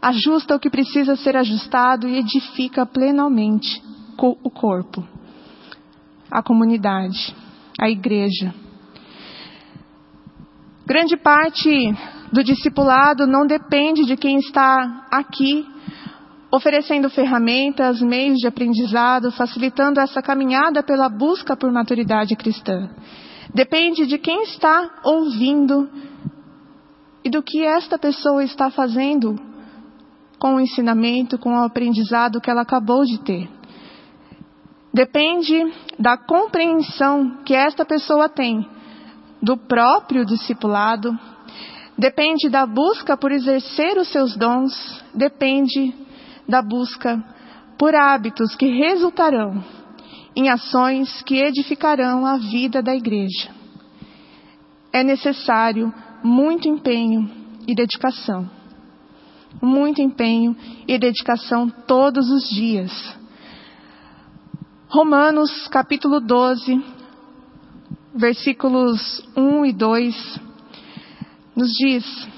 ajusta 0.00 0.54
o 0.54 0.60
que 0.60 0.70
precisa 0.70 1.16
ser 1.16 1.36
ajustado 1.36 2.06
e 2.06 2.18
edifica 2.18 2.86
plenamente 2.86 3.82
o 4.16 4.48
corpo 4.48 5.04
a 6.30 6.40
comunidade, 6.40 7.34
a 7.80 7.90
igreja. 7.90 8.54
Grande 10.86 11.16
parte 11.16 11.68
do 12.30 12.44
discipulado 12.44 13.26
não 13.26 13.44
depende 13.44 14.04
de 14.04 14.16
quem 14.16 14.38
está 14.38 15.08
aqui 15.10 15.66
oferecendo 16.52 17.10
ferramentas, 17.10 18.00
meios 18.00 18.38
de 18.38 18.46
aprendizado, 18.46 19.32
facilitando 19.32 19.98
essa 19.98 20.22
caminhada 20.22 20.80
pela 20.80 21.08
busca 21.08 21.56
por 21.56 21.72
maturidade 21.72 22.36
cristã. 22.36 22.88
Depende 23.52 24.06
de 24.06 24.18
quem 24.18 24.42
está 24.42 25.00
ouvindo 25.02 25.88
e 27.28 27.30
do 27.30 27.42
que 27.42 27.62
esta 27.62 27.98
pessoa 27.98 28.42
está 28.42 28.70
fazendo 28.70 29.38
com 30.38 30.54
o 30.54 30.60
ensinamento, 30.60 31.38
com 31.38 31.52
o 31.52 31.62
aprendizado 31.62 32.40
que 32.40 32.50
ela 32.50 32.62
acabou 32.62 33.04
de 33.04 33.18
ter. 33.18 33.46
Depende 34.94 35.62
da 35.98 36.16
compreensão 36.16 37.42
que 37.44 37.54
esta 37.54 37.84
pessoa 37.84 38.30
tem 38.30 38.66
do 39.42 39.58
próprio 39.58 40.24
discipulado, 40.24 41.18
depende 41.98 42.48
da 42.48 42.64
busca 42.64 43.14
por 43.14 43.30
exercer 43.30 43.98
os 43.98 44.08
seus 44.08 44.34
dons, 44.34 45.04
depende 45.14 45.94
da 46.48 46.62
busca 46.62 47.22
por 47.76 47.94
hábitos 47.94 48.56
que 48.56 48.68
resultarão 48.68 49.62
em 50.34 50.48
ações 50.48 51.20
que 51.24 51.36
edificarão 51.36 52.24
a 52.24 52.38
vida 52.38 52.82
da 52.82 52.94
igreja. 52.94 53.50
é 54.90 55.04
necessário 55.04 55.92
muito 56.22 56.68
empenho 56.68 57.30
e 57.66 57.74
dedicação. 57.74 58.48
Muito 59.60 60.00
empenho 60.00 60.56
e 60.86 60.98
dedicação 60.98 61.68
todos 61.68 62.30
os 62.30 62.48
dias. 62.48 62.92
Romanos 64.88 65.68
capítulo 65.68 66.20
12, 66.20 66.82
versículos 68.14 69.22
1 69.36 69.66
e 69.66 69.72
2, 69.72 70.40
nos 71.54 71.70
diz: 71.72 72.28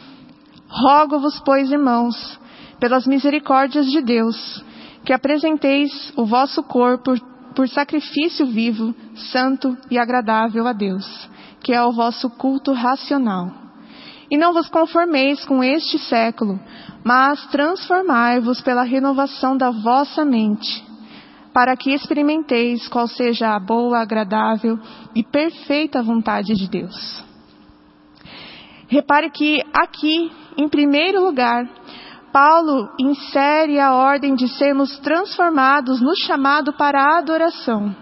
Rogo-vos, 0.68 1.40
pois, 1.44 1.70
irmãos, 1.70 2.38
pelas 2.78 3.06
misericórdias 3.06 3.86
de 3.86 4.00
Deus, 4.00 4.64
que 5.04 5.12
apresenteis 5.12 6.12
o 6.16 6.24
vosso 6.24 6.62
corpo 6.62 7.14
por 7.54 7.68
sacrifício 7.68 8.46
vivo, 8.46 8.94
santo 9.14 9.76
e 9.90 9.98
agradável 9.98 10.66
a 10.66 10.72
Deus, 10.72 11.06
que 11.62 11.72
é 11.72 11.82
o 11.82 11.92
vosso 11.92 12.30
culto 12.30 12.72
racional. 12.72 13.59
E 14.30 14.36
não 14.36 14.52
vos 14.52 14.68
conformeis 14.68 15.44
com 15.44 15.62
este 15.62 15.98
século, 15.98 16.60
mas 17.02 17.44
transformai-vos 17.46 18.60
pela 18.60 18.82
renovação 18.82 19.56
da 19.56 19.70
vossa 19.70 20.24
mente, 20.24 20.84
para 21.52 21.76
que 21.76 21.92
experimenteis 21.92 22.86
qual 22.86 23.08
seja 23.08 23.54
a 23.54 23.58
boa, 23.58 23.98
agradável 23.98 24.78
e 25.14 25.24
perfeita 25.24 26.02
vontade 26.02 26.54
de 26.54 26.68
Deus. 26.68 27.24
Repare 28.86 29.30
que 29.30 29.64
aqui, 29.72 30.30
em 30.56 30.68
primeiro 30.68 31.24
lugar, 31.24 31.68
Paulo 32.32 32.88
insere 32.98 33.80
a 33.80 33.94
ordem 33.94 34.34
de 34.34 34.48
sermos 34.48 34.98
transformados 34.98 36.00
no 36.00 36.16
chamado 36.16 36.72
para 36.72 37.00
a 37.00 37.18
adoração. 37.18 37.94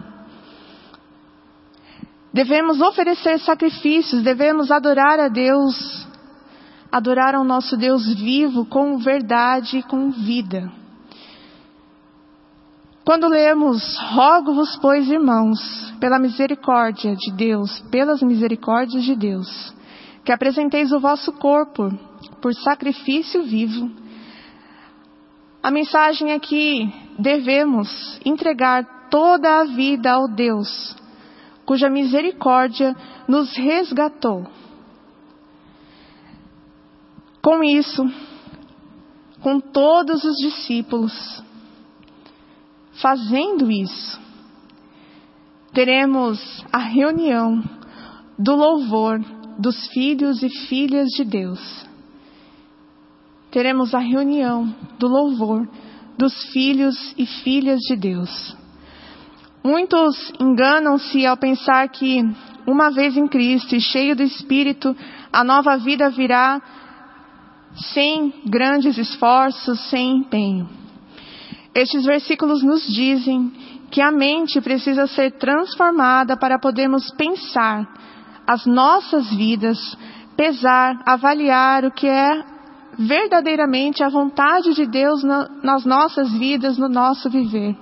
Devemos 2.32 2.80
oferecer 2.80 3.38
sacrifícios, 3.40 4.22
devemos 4.22 4.70
adorar 4.70 5.18
a 5.18 5.28
Deus, 5.28 6.06
adorar 6.90 7.34
ao 7.34 7.44
nosso 7.44 7.76
Deus 7.76 8.06
vivo 8.14 8.64
com 8.64 8.98
verdade 8.98 9.78
e 9.78 9.82
com 9.82 10.10
vida. 10.10 10.70
Quando 13.04 13.26
lemos, 13.26 13.96
rogo-vos, 14.10 14.76
pois, 14.76 15.08
irmãos, 15.08 15.58
pela 15.98 16.18
misericórdia 16.18 17.16
de 17.16 17.32
Deus, 17.32 17.80
pelas 17.90 18.22
misericórdias 18.22 19.02
de 19.02 19.16
Deus, 19.16 19.74
que 20.24 20.32
apresenteis 20.32 20.92
o 20.92 21.00
vosso 21.00 21.32
corpo 21.32 21.90
por 22.42 22.54
sacrifício 22.54 23.42
vivo, 23.44 23.90
a 25.62 25.70
mensagem 25.70 26.32
é 26.32 26.38
que 26.38 26.92
devemos 27.18 28.20
entregar 28.24 29.08
toda 29.10 29.60
a 29.60 29.64
vida 29.64 30.12
ao 30.12 30.28
Deus, 30.28 30.94
cuja 31.64 31.88
misericórdia 31.88 32.94
nos 33.26 33.56
resgatou. 33.56 34.46
Com 37.42 37.62
isso, 37.62 38.04
com 39.40 39.60
todos 39.60 40.24
os 40.24 40.36
discípulos, 40.36 41.42
fazendo 43.00 43.70
isso, 43.70 44.20
teremos 45.72 46.64
a 46.72 46.78
reunião 46.78 47.62
do 48.38 48.54
louvor 48.54 49.20
dos 49.58 49.86
filhos 49.88 50.42
e 50.42 50.48
filhas 50.48 51.08
de 51.16 51.24
Deus 51.24 51.88
teremos 53.50 53.94
a 53.94 53.98
reunião 53.98 54.74
do 54.98 55.08
louvor 55.08 55.68
dos 56.16 56.34
filhos 56.52 57.14
e 57.16 57.26
filhas 57.26 57.80
de 57.80 57.96
Deus. 57.96 58.56
Muitos 59.64 60.32
enganam-se 60.40 61.26
ao 61.26 61.36
pensar 61.36 61.88
que, 61.88 62.22
uma 62.66 62.90
vez 62.90 63.16
em 63.16 63.26
Cristo 63.26 63.74
e 63.74 63.80
cheio 63.80 64.14
do 64.14 64.22
Espírito, 64.22 64.96
a 65.32 65.42
nova 65.42 65.76
vida 65.76 66.10
virá 66.10 66.60
sem 67.78 68.32
grandes 68.46 68.98
esforços, 68.98 69.80
sem 69.88 70.18
empenho. 70.18 70.68
Estes 71.74 72.04
versículos 72.04 72.62
nos 72.62 72.82
dizem 72.86 73.52
que 73.90 74.00
a 74.00 74.10
mente 74.10 74.60
precisa 74.60 75.06
ser 75.06 75.32
transformada 75.38 76.36
para 76.36 76.58
podermos 76.58 77.10
pensar 77.12 77.86
as 78.46 78.66
nossas 78.66 79.28
vidas, 79.30 79.78
pesar, 80.36 81.00
avaliar 81.06 81.84
o 81.84 81.90
que 81.90 82.06
é 82.06 82.44
verdadeiramente 82.98 84.02
a 84.02 84.08
vontade 84.08 84.74
de 84.74 84.86
Deus 84.86 85.22
na, 85.22 85.48
nas 85.62 85.84
nossas 85.84 86.32
vidas, 86.32 86.76
no 86.76 86.88
nosso 86.88 87.30
viver. 87.30 87.76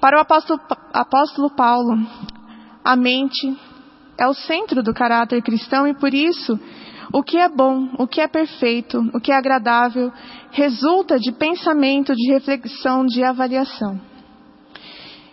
Para 0.00 0.16
o 0.16 0.20
apóstolo, 0.20 0.60
apóstolo 0.92 1.50
Paulo, 1.50 1.98
a 2.82 2.96
mente 2.96 3.56
é 4.18 4.26
o 4.26 4.34
centro 4.34 4.82
do 4.82 4.92
caráter 4.92 5.42
cristão 5.42 5.86
e 5.86 5.94
por 5.94 6.12
isso 6.12 6.58
o 7.12 7.22
que 7.22 7.38
é 7.38 7.48
bom, 7.48 7.88
o 7.98 8.06
que 8.06 8.20
é 8.20 8.28
perfeito, 8.28 9.00
o 9.12 9.20
que 9.20 9.32
é 9.32 9.36
agradável, 9.36 10.12
resulta 10.52 11.18
de 11.18 11.32
pensamento, 11.32 12.14
de 12.14 12.32
reflexão, 12.32 13.04
de 13.04 13.24
avaliação. 13.24 14.00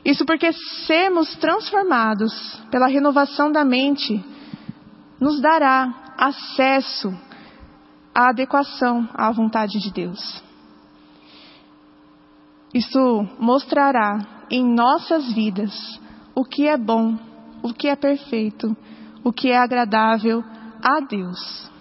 Isso 0.03 0.25
porque 0.25 0.51
sermos 0.85 1.35
transformados 1.35 2.33
pela 2.71 2.87
renovação 2.87 3.51
da 3.51 3.63
mente 3.63 4.23
nos 5.19 5.39
dará 5.41 6.13
acesso 6.17 7.13
a 8.13 8.29
adequação 8.29 9.07
à 9.13 9.31
vontade 9.31 9.79
de 9.79 9.91
Deus. 9.91 10.41
Isso 12.73 13.27
mostrará 13.39 14.45
em 14.49 14.65
nossas 14.65 15.31
vidas 15.31 15.99
o 16.33 16.43
que 16.43 16.67
é 16.67 16.77
bom, 16.77 17.17
o 17.61 17.73
que 17.73 17.87
é 17.87 17.95
perfeito, 17.95 18.75
o 19.23 19.31
que 19.31 19.51
é 19.51 19.57
agradável 19.57 20.43
a 20.81 20.99
Deus. 20.99 21.71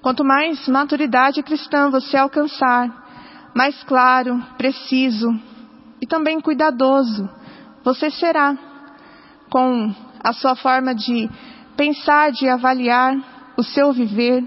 Quanto 0.00 0.24
mais 0.24 0.66
maturidade 0.68 1.42
cristã 1.42 1.90
você 1.90 2.16
alcançar, 2.16 3.50
mais 3.54 3.82
claro, 3.84 4.42
preciso 4.56 5.28
e 6.00 6.06
também 6.06 6.40
cuidadoso 6.40 7.28
você 7.82 8.10
será 8.10 8.56
com 9.50 9.94
a 10.22 10.32
sua 10.32 10.54
forma 10.54 10.94
de 10.94 11.28
pensar, 11.76 12.30
de 12.32 12.48
avaliar 12.48 13.16
o 13.56 13.62
seu 13.62 13.92
viver, 13.92 14.44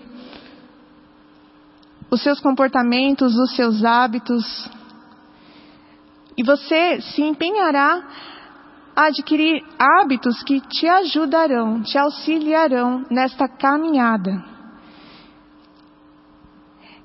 os 2.10 2.22
seus 2.22 2.40
comportamentos, 2.40 3.36
os 3.36 3.56
seus 3.56 3.84
hábitos. 3.84 4.70
E 6.38 6.44
você 6.44 7.02
se 7.02 7.22
empenhará 7.22 8.04
adquirir 8.96 9.64
hábitos 9.78 10.44
que 10.44 10.60
te 10.60 10.88
ajudarão, 10.88 11.82
te 11.82 11.98
auxiliarão 11.98 13.06
nesta 13.10 13.48
caminhada. 13.48 14.44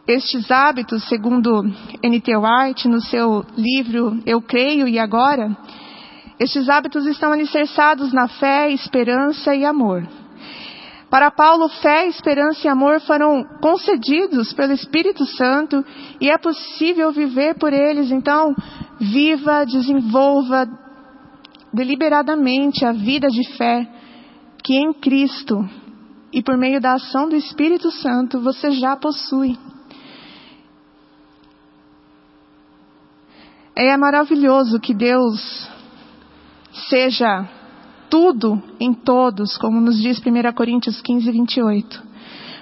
Estes 0.07 0.51
hábitos, 0.51 1.09
segundo 1.09 1.65
N.T. 2.03 2.33
White, 2.37 2.87
no 2.87 3.01
seu 3.01 3.45
livro 3.57 4.21
Eu 4.25 4.41
Creio 4.41 4.87
e 4.87 5.01
Agora, 5.01 5.57
estes 6.39 6.69
hábitos 6.69 7.07
estão 7.07 7.33
alicerçados 7.33 8.13
na 8.13 8.29
fé, 8.29 8.71
esperança 8.71 9.55
e 9.55 9.65
amor. 9.65 10.07
Para 11.11 11.31
Paulo, 11.31 11.69
fé, 11.69 12.07
esperança 12.09 12.67
e 12.67 12.71
amor 12.71 13.01
foram 13.01 13.45
concedidos 13.61 14.53
pelo 14.53 14.73
Espírito 14.73 15.25
Santo 15.25 15.85
e 16.21 16.31
é 16.31 16.37
possível 16.37 17.11
viver 17.11 17.55
por 17.55 17.73
eles. 17.73 18.11
Então, 18.11 18.55
viva, 19.01 19.65
desenvolva 19.65 20.69
deliberadamente 21.73 22.85
a 22.85 22.93
vida 22.93 23.29
de 23.29 23.47
fé 23.57 23.89
que 24.63 24.75
em 24.75 24.93
Cristo 24.93 25.69
e 26.33 26.43
por 26.43 26.57
meio 26.57 26.81
da 26.81 26.95
ação 26.95 27.29
do 27.29 27.37
Espírito 27.37 27.91
Santo 27.91 28.41
você 28.41 28.71
já 28.73 28.97
possui. 28.97 29.59
É 33.75 33.97
maravilhoso 33.97 34.81
que 34.81 34.95
Deus 34.95 35.69
seja 36.89 37.49
tudo 38.09 38.63
em 38.81 38.93
todos, 38.95 39.57
como 39.59 39.81
nos 39.81 40.01
diz 40.01 40.19
1 40.19 40.53
Coríntios 40.55 41.01
15, 41.01 41.31
28. 41.31 42.03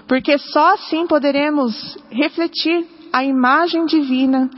Porque 0.07 0.37
só 0.38 0.75
assim 0.75 1.07
poderemos 1.07 1.97
refletir 2.11 2.87
a 3.12 3.25
imagem 3.25 3.87
divina 3.87 4.51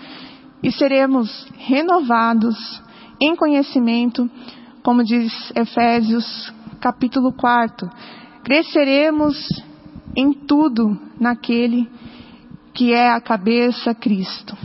e 0.62 0.72
seremos 0.72 1.46
renovados 1.56 2.56
em 3.20 3.35
conhecimento, 3.35 4.31
como 4.83 5.02
diz 5.02 5.33
Efésios 5.55 6.52
capítulo 6.81 7.33
4. 7.33 7.90
Cresceremos 8.44 9.37
em 10.16 10.33
tudo 10.33 10.98
naquele 11.18 11.88
que 12.72 12.92
é 12.92 13.11
a 13.11 13.20
cabeça 13.20 13.94
Cristo. 13.94 14.57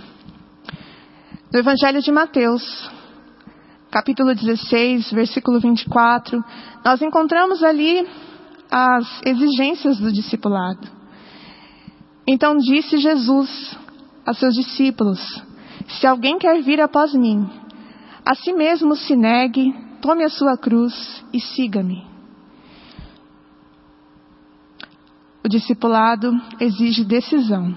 No 1.51 1.59
Evangelho 1.59 2.01
de 2.01 2.11
Mateus, 2.11 2.91
capítulo 3.89 4.33
16, 4.33 5.11
versículo 5.11 5.59
24, 5.59 6.43
nós 6.83 7.01
encontramos 7.01 7.63
ali 7.63 8.07
as 8.69 9.21
exigências 9.25 9.97
do 9.97 10.11
discipulado. 10.11 10.87
Então 12.25 12.57
disse 12.57 12.97
Jesus 12.97 13.77
a 14.25 14.33
seus 14.33 14.53
discípulos: 14.53 15.19
Se 15.87 16.07
alguém 16.07 16.37
quer 16.37 16.61
vir 16.61 16.79
após 16.79 17.13
mim, 17.13 17.49
a 18.31 18.35
si 18.35 18.53
mesmo 18.53 18.95
se 18.95 19.13
negue, 19.13 19.75
tome 20.01 20.23
a 20.23 20.29
sua 20.29 20.55
cruz 20.57 21.21
e 21.33 21.39
siga-me. 21.41 22.01
O 25.43 25.49
discipulado 25.49 26.31
exige 26.57 27.03
decisão. 27.03 27.75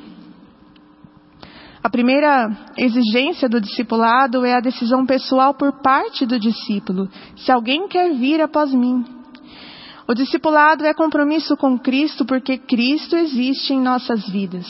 A 1.83 1.91
primeira 1.91 2.57
exigência 2.79 3.49
do 3.49 3.61
discipulado 3.61 4.45
é 4.45 4.55
a 4.55 4.61
decisão 4.61 5.05
pessoal 5.05 5.55
por 5.55 5.83
parte 5.83 6.25
do 6.25 6.39
discípulo, 6.39 7.09
se 7.35 7.51
alguém 7.51 7.89
quer 7.89 8.15
vir 8.15 8.41
após 8.41 8.73
mim. 8.73 9.05
O 10.07 10.15
discipulado 10.15 10.87
é 10.87 10.95
compromisso 10.95 11.57
com 11.57 11.77
Cristo, 11.77 12.25
porque 12.25 12.59
Cristo 12.59 13.17
existe 13.17 13.73
em 13.73 13.81
nossas 13.81 14.29
vidas. 14.29 14.69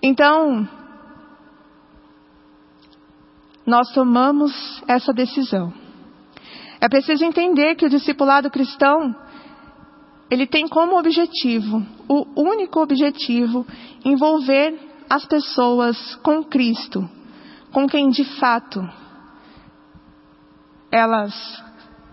Então, 0.00 0.68
nós 3.68 3.92
tomamos 3.92 4.82
essa 4.88 5.12
decisão. 5.12 5.72
É 6.80 6.88
preciso 6.88 7.22
entender 7.22 7.74
que 7.74 7.84
o 7.84 7.90
discipulado 7.90 8.50
cristão 8.50 9.14
ele 10.30 10.46
tem 10.46 10.66
como 10.66 10.98
objetivo, 10.98 11.84
o 12.08 12.26
único 12.34 12.80
objetivo, 12.80 13.66
envolver 14.04 14.74
as 15.08 15.24
pessoas 15.26 16.16
com 16.16 16.42
Cristo, 16.42 17.08
com 17.70 17.86
quem 17.86 18.08
de 18.08 18.24
fato 18.24 18.80
elas 20.90 21.62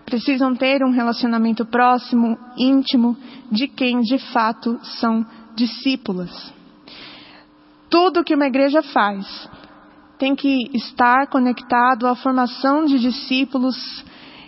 precisam 0.04 0.54
ter 0.54 0.84
um 0.84 0.90
relacionamento 0.90 1.64
próximo, 1.64 2.38
íntimo, 2.56 3.16
de 3.50 3.66
quem 3.66 4.00
de 4.00 4.18
fato 4.18 4.78
são 4.82 5.24
discípulas. 5.54 6.52
Tudo 7.88 8.24
que 8.24 8.34
uma 8.34 8.46
igreja 8.46 8.82
faz 8.82 9.48
tem 10.18 10.34
que 10.34 10.70
estar 10.74 11.26
conectado 11.28 12.06
à 12.06 12.14
formação 12.14 12.84
de 12.84 12.98
discípulos 12.98 13.76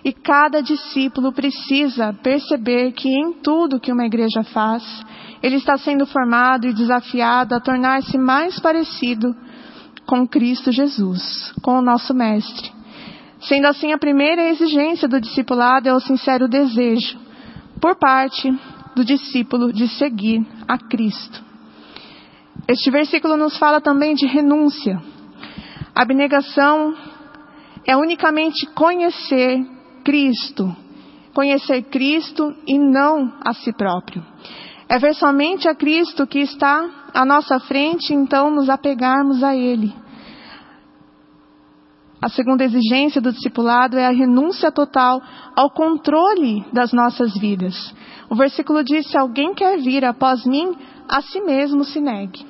e 0.05 0.13
cada 0.13 0.63
discípulo 0.63 1.33
precisa 1.33 2.13
perceber 2.23 2.93
que 2.93 3.09
em 3.09 3.33
tudo 3.43 3.81
que 3.81 3.93
uma 3.93 4.07
igreja 4.07 4.43
faz, 4.43 4.83
ele 5.43 5.57
está 5.57 5.77
sendo 5.77 6.07
formado 6.07 6.67
e 6.67 6.73
desafiado 6.73 7.55
a 7.55 7.61
tornar-se 7.61 8.17
mais 8.17 8.59
parecido 8.59 9.35
com 10.07 10.27
Cristo 10.27 10.73
Jesus, 10.73 11.53
com 11.63 11.79
o 11.79 11.83
nosso 11.83 12.15
Mestre. 12.15 12.73
Sendo 13.41 13.67
assim, 13.67 13.93
a 13.93 13.99
primeira 13.99 14.49
exigência 14.49 15.07
do 15.07 15.21
discipulado 15.21 15.89
é 15.89 15.95
o 15.95 16.01
sincero 16.01 16.49
desejo, 16.49 17.19
por 17.81 17.97
parte 17.97 18.51
do 18.97 19.05
discípulo, 19.05 19.73
de 19.73 19.87
seguir 19.87 20.45
a 20.67 20.79
Cristo. 20.79 21.45
Este 22.67 22.91
versículo 22.91 23.37
nos 23.37 23.57
fala 23.57 23.81
também 23.81 24.15
de 24.15 24.27
renúncia. 24.27 25.01
Abnegação 25.99 26.95
é 27.85 27.97
unicamente 27.97 28.65
conhecer 28.69 29.67
Cristo. 30.05 30.73
Conhecer 31.35 31.83
Cristo 31.91 32.55
e 32.69 32.79
não 32.79 33.33
a 33.45 33.53
si 33.53 33.73
próprio. 33.73 34.25
É 34.89 34.97
ver 35.01 35.13
somente 35.17 35.69
a 35.69 35.75
Cristo 35.75 36.25
que 36.25 36.39
está 36.39 36.89
à 37.13 37.25
nossa 37.25 37.59
frente, 37.59 38.15
então 38.15 38.49
nos 38.49 38.71
apegarmos 38.71 39.43
a 39.43 39.57
Ele. 39.57 39.93
A 42.23 42.29
segunda 42.29 42.63
exigência 42.63 43.21
do 43.21 43.33
discipulado 43.33 43.99
é 43.99 44.07
a 44.07 44.13
renúncia 44.13 44.71
total 44.71 45.21
ao 45.57 45.69
controle 45.69 46.65
das 46.73 46.93
nossas 46.93 47.37
vidas. 47.37 47.75
O 48.31 48.37
versículo 48.37 48.85
diz: 48.85 49.11
Se 49.11 49.19
alguém 49.19 49.53
quer 49.53 49.79
vir 49.79 50.05
após 50.05 50.47
mim, 50.47 50.77
a 51.09 51.21
si 51.23 51.41
mesmo 51.41 51.83
se 51.83 52.01
negue. 52.01 52.47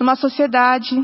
Numa 0.00 0.16
sociedade, 0.16 0.96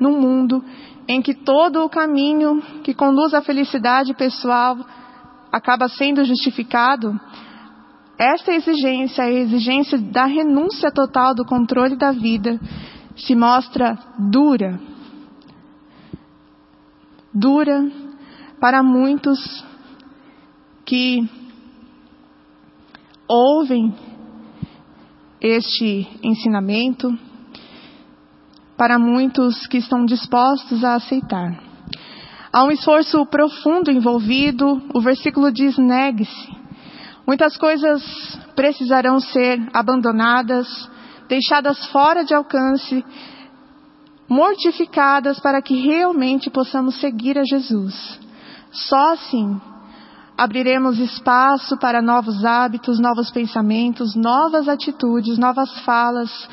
num 0.00 0.20
mundo 0.20 0.64
em 1.06 1.20
que 1.20 1.34
todo 1.34 1.84
o 1.84 1.88
caminho 1.88 2.62
que 2.82 2.94
conduz 2.94 3.34
à 3.34 3.42
felicidade 3.42 4.14
pessoal 4.14 4.78
acaba 5.52 5.88
sendo 5.88 6.24
justificado, 6.24 7.18
esta 8.18 8.52
exigência, 8.52 9.24
a 9.24 9.30
exigência 9.30 9.98
da 9.98 10.24
renúncia 10.24 10.90
total 10.90 11.34
do 11.34 11.44
controle 11.44 11.96
da 11.96 12.12
vida, 12.12 12.60
se 13.16 13.34
mostra 13.34 13.98
dura. 14.18 14.80
Dura 17.32 17.90
para 18.60 18.82
muitos 18.82 19.64
que 20.84 21.28
ouvem 23.28 23.94
este 25.40 26.08
ensinamento, 26.22 27.12
para 28.76 28.98
muitos 28.98 29.66
que 29.66 29.78
estão 29.78 30.04
dispostos 30.04 30.82
a 30.84 30.94
aceitar. 30.94 31.58
Há 32.52 32.64
um 32.64 32.70
esforço 32.70 33.24
profundo 33.26 33.90
envolvido, 33.90 34.80
o 34.94 35.00
versículo 35.00 35.52
diz: 35.52 35.76
negue-se. 35.76 36.64
Muitas 37.26 37.56
coisas 37.56 38.02
precisarão 38.54 39.18
ser 39.18 39.60
abandonadas, 39.72 40.68
deixadas 41.28 41.86
fora 41.86 42.22
de 42.22 42.34
alcance, 42.34 43.04
mortificadas 44.28 45.40
para 45.40 45.62
que 45.62 45.74
realmente 45.74 46.50
possamos 46.50 47.00
seguir 47.00 47.38
a 47.38 47.44
Jesus. 47.44 48.20
Só 48.70 49.12
assim 49.12 49.60
abriremos 50.36 50.98
espaço 50.98 51.78
para 51.78 52.02
novos 52.02 52.44
hábitos, 52.44 53.00
novos 53.00 53.30
pensamentos, 53.30 54.14
novas 54.14 54.68
atitudes, 54.68 55.38
novas 55.38 55.72
falas, 55.80 56.48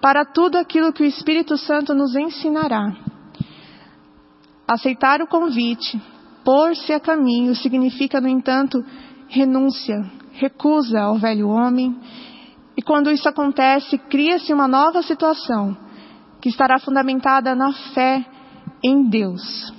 para 0.00 0.24
tudo 0.24 0.56
aquilo 0.56 0.92
que 0.92 1.02
o 1.02 1.06
Espírito 1.06 1.56
Santo 1.56 1.94
nos 1.94 2.14
ensinará. 2.16 2.92
Aceitar 4.66 5.20
o 5.20 5.26
convite, 5.26 6.00
pôr-se 6.44 6.92
a 6.92 7.00
caminho, 7.00 7.54
significa, 7.54 8.20
no 8.20 8.28
entanto, 8.28 8.84
renúncia, 9.28 10.04
recusa 10.32 11.00
ao 11.00 11.16
velho 11.16 11.48
homem. 11.48 11.96
E 12.76 12.82
quando 12.82 13.10
isso 13.10 13.28
acontece, 13.28 13.98
cria-se 13.98 14.52
uma 14.52 14.66
nova 14.66 15.02
situação 15.02 15.76
que 16.40 16.48
estará 16.48 16.78
fundamentada 16.78 17.54
na 17.54 17.72
fé 17.92 18.24
em 18.82 19.08
Deus. 19.08 19.72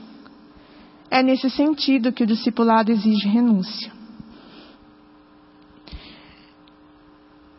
É 1.10 1.24
nesse 1.24 1.50
sentido 1.50 2.14
que 2.14 2.24
o 2.24 2.28
discipulado 2.28 2.92
exige 2.92 3.28
renúncia. 3.28 4.01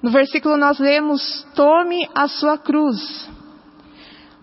No 0.02 0.10
versículo 0.10 0.56
nós 0.56 0.78
lemos: 0.78 1.46
Tome 1.54 2.08
a 2.14 2.26
sua 2.26 2.58
cruz. 2.58 3.30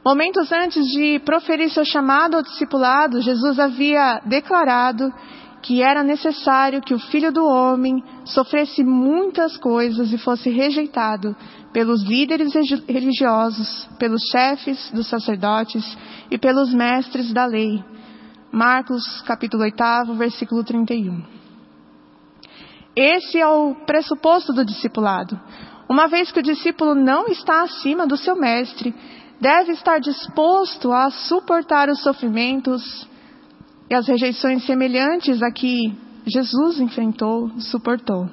Momentos 0.06 0.50
antes 0.52 0.86
de 0.88 1.20
proferir 1.20 1.70
seu 1.70 1.84
chamado 1.84 2.38
ao 2.38 2.42
discipulado, 2.42 3.22
Jesus 3.22 3.60
havia 3.60 4.22
declarado 4.26 5.14
que 5.62 5.82
era 5.82 6.02
necessário 6.04 6.82
que 6.82 6.94
o 6.94 7.00
Filho 7.00 7.34
do 7.34 7.46
Homem 7.46 8.02
sofresse 8.24 8.82
muitas 8.82 9.58
coisas 9.58 10.14
e 10.14 10.18
fosse 10.18 10.50
rejeitado 10.50 11.36
pelos 11.74 12.02
líderes 12.04 12.54
religiosos, 12.88 13.90
pelos 14.00 14.22
chefes 14.32 14.90
dos 14.92 15.08
sacerdotes 15.08 15.98
e 16.32 16.38
pelos 16.38 16.74
mestres 16.74 17.34
da 17.34 17.46
lei. 17.46 17.84
Marcos 18.52 19.22
capítulo 19.24 19.64
8, 19.64 20.14
versículo 20.16 20.64
31. 20.64 21.39
Esse 22.96 23.40
é 23.40 23.48
o 23.48 23.76
pressuposto 23.86 24.54
do 24.54 24.66
discipulado. 24.66 25.40
Uma 25.88 26.08
vez 26.08 26.32
que 26.32 26.40
o 26.40 26.44
discípulo 26.44 26.94
não 26.94 27.28
está 27.28 27.64
acima 27.64 28.06
do 28.06 28.18
seu 28.18 28.36
mestre, 28.36 28.94
deve 29.40 29.72
estar 29.72 30.00
disposto 30.00 30.92
a 30.92 31.10
suportar 31.10 31.90
os 31.90 32.02
sofrimentos 32.02 33.08
e 33.90 33.96
as 33.96 34.08
rejeições 34.08 34.66
semelhantes 34.66 35.42
a 35.42 35.52
que 35.52 35.96
Jesus 36.26 36.80
enfrentou, 36.80 37.50
suportou. 37.60 38.30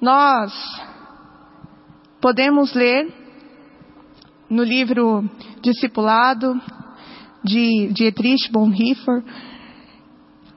Nós 0.00 0.52
podemos 2.20 2.72
ler 2.74 3.12
no 4.48 4.62
livro 4.62 5.28
Discipulado 5.60 6.60
de 7.42 7.88
Dietrich 7.92 8.52
Bonhoeffer 8.52 9.24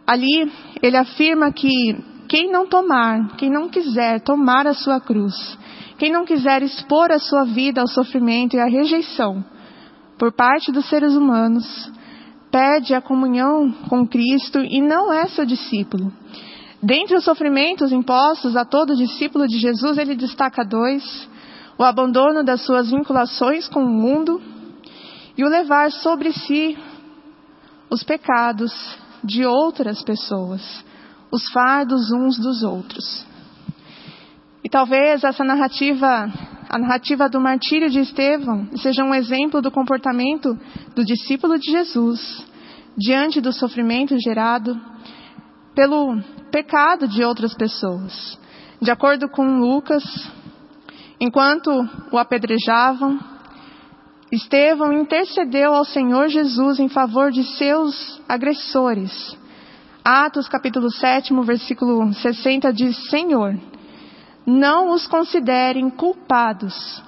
Ali 0.10 0.52
ele 0.82 0.98
afirma 0.98 1.52
que 1.52 1.96
quem 2.28 2.52
não 2.52 2.66
tomar, 2.66 3.36
quem 3.38 3.48
não 3.48 3.70
quiser 3.70 4.20
tomar 4.22 4.66
a 4.66 4.74
sua 4.74 5.00
cruz, 5.00 5.36
quem 6.00 6.12
não 6.12 6.26
quiser 6.26 6.64
expor 6.64 7.12
a 7.12 7.20
sua 7.20 7.44
vida 7.46 7.80
ao 7.80 7.88
sofrimento 7.88 8.56
e 8.56 8.60
à 8.60 8.66
rejeição 8.66 9.46
por 10.18 10.32
parte 10.32 10.72
dos 10.72 10.90
seres 10.90 11.14
humanos, 11.14 11.92
pede 12.50 12.96
a 12.96 13.02
comunhão 13.02 13.72
com 13.88 14.08
Cristo 14.08 14.58
e 14.58 14.82
não 14.82 15.14
é 15.14 15.28
seu 15.28 15.46
discípulo. 15.46 16.12
Dentre 16.82 17.16
os 17.16 17.24
sofrimentos 17.24 17.92
impostos 17.92 18.56
a 18.56 18.66
todo 18.66 18.96
discípulo 18.96 19.48
de 19.48 19.60
Jesus, 19.60 20.00
ele 20.00 20.16
destaca 20.16 20.66
dois: 20.66 21.04
o 21.78 21.84
abandono 21.84 22.44
das 22.44 22.66
suas 22.66 22.90
vinculações 22.90 23.68
com 23.68 23.84
o 23.84 23.88
mundo 23.88 24.42
e 25.38 25.44
o 25.44 25.48
levar 25.48 25.92
sobre 25.92 26.34
si 26.34 26.76
os 27.92 28.04
pecados 28.04 28.74
de 29.24 29.46
outras 29.46 30.02
pessoas, 30.04 30.84
os 31.32 31.48
fardos 31.52 32.12
uns 32.12 32.38
dos 32.38 32.64
outros. 32.64 33.26
E 34.64 34.70
talvez 34.70 35.24
essa 35.24 35.44
narrativa, 35.44 36.32
a 36.70 36.78
narrativa 36.78 37.30
do 37.30 37.40
martírio 37.40 37.90
de 37.90 38.00
Estevão, 38.00 38.68
seja 38.78 39.04
um 39.04 39.14
exemplo 39.14 39.62
do 39.62 39.72
comportamento 39.72 40.58
do 40.96 41.06
discípulo 41.06 41.58
de 41.58 41.72
Jesus 41.72 42.46
diante 42.98 43.40
do 43.40 43.54
sofrimento 43.54 44.16
gerado 44.20 44.80
pelo 45.74 46.22
pecado 46.52 47.08
de 47.08 47.24
outras 47.24 47.54
pessoas. 47.54 48.38
De 48.82 48.92
acordo 48.92 49.30
com 49.30 49.60
Lucas, 49.60 50.04
enquanto 51.20 51.70
o 52.12 52.18
apedrejavam, 52.18 53.20
Estevão 54.32 54.94
intercedeu 54.94 55.74
ao 55.74 55.84
Senhor 55.84 56.28
Jesus 56.28 56.80
em 56.80 56.88
favor 56.88 57.32
de 57.32 57.44
seus 57.58 58.22
agressores. 58.30 59.36
Atos 60.04 60.48
capítulo 60.48 60.92
7, 60.92 61.34
versículo 61.42 62.14
60 62.14 62.72
diz: 62.72 63.10
Senhor, 63.10 63.60
não 64.46 64.92
os 64.94 65.08
considerem 65.08 65.90
culpados 65.90 67.04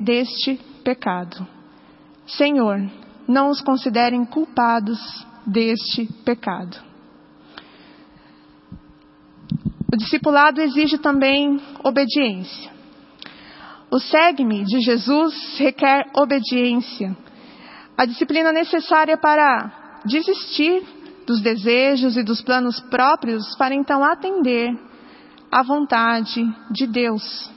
deste 0.00 0.58
pecado. 0.82 1.46
Senhor, 2.26 2.80
não 3.28 3.50
os 3.50 3.60
considerem 3.60 4.24
culpados 4.24 4.98
deste 5.46 6.06
pecado. 6.24 6.76
O 9.92 9.96
discipulado 9.96 10.60
exige 10.60 10.98
também 10.98 11.60
obediência. 11.84 12.73
O 13.94 14.00
segue-me 14.00 14.64
de 14.64 14.80
Jesus 14.80 15.56
requer 15.56 16.10
obediência, 16.16 17.16
a 17.96 18.04
disciplina 18.04 18.50
necessária 18.50 19.16
para 19.16 20.00
desistir 20.04 20.82
dos 21.24 21.40
desejos 21.40 22.16
e 22.16 22.24
dos 22.24 22.42
planos 22.42 22.80
próprios 22.90 23.54
para 23.56 23.72
então 23.72 24.02
atender 24.02 24.76
à 25.48 25.62
vontade 25.62 26.44
de 26.72 26.88
Deus. 26.88 27.48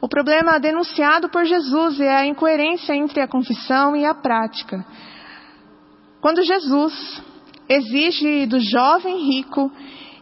O 0.00 0.06
problema 0.06 0.60
denunciado 0.60 1.28
por 1.28 1.44
Jesus 1.44 1.98
é 1.98 2.18
a 2.18 2.24
incoerência 2.24 2.94
entre 2.94 3.20
a 3.20 3.26
confissão 3.26 3.96
e 3.96 4.06
a 4.06 4.14
prática. 4.14 4.86
Quando 6.20 6.40
Jesus 6.44 7.20
exige 7.68 8.46
do 8.46 8.60
jovem 8.60 9.28
rico 9.28 9.72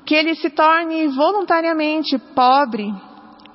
que 0.06 0.14
ele 0.14 0.34
se 0.34 0.48
torne 0.48 1.08
voluntariamente 1.08 2.16
pobre, 2.34 2.90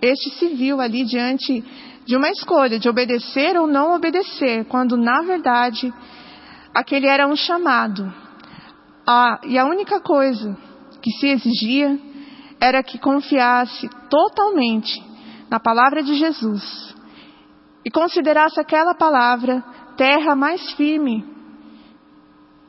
este 0.01 0.31
se 0.31 0.49
viu 0.49 0.81
ali 0.81 1.05
diante 1.05 1.63
de 2.05 2.15
uma 2.15 2.29
escolha 2.29 2.79
de 2.79 2.89
obedecer 2.89 3.57
ou 3.57 3.67
não 3.67 3.93
obedecer, 3.93 4.65
quando 4.65 4.97
na 4.97 5.21
verdade 5.21 5.93
aquele 6.73 7.07
era 7.07 7.27
um 7.27 7.35
chamado. 7.35 8.11
Ah, 9.05 9.39
e 9.43 9.57
a 9.57 9.65
única 9.65 9.99
coisa 10.01 10.57
que 11.01 11.11
se 11.11 11.27
exigia 11.27 11.99
era 12.59 12.83
que 12.83 12.97
confiasse 12.97 13.89
totalmente 14.09 15.01
na 15.49 15.59
palavra 15.59 16.01
de 16.01 16.15
Jesus 16.15 16.95
e 17.83 17.89
considerasse 17.89 18.59
aquela 18.59 18.93
palavra 18.93 19.63
terra 19.97 20.35
mais 20.35 20.71
firme 20.73 21.25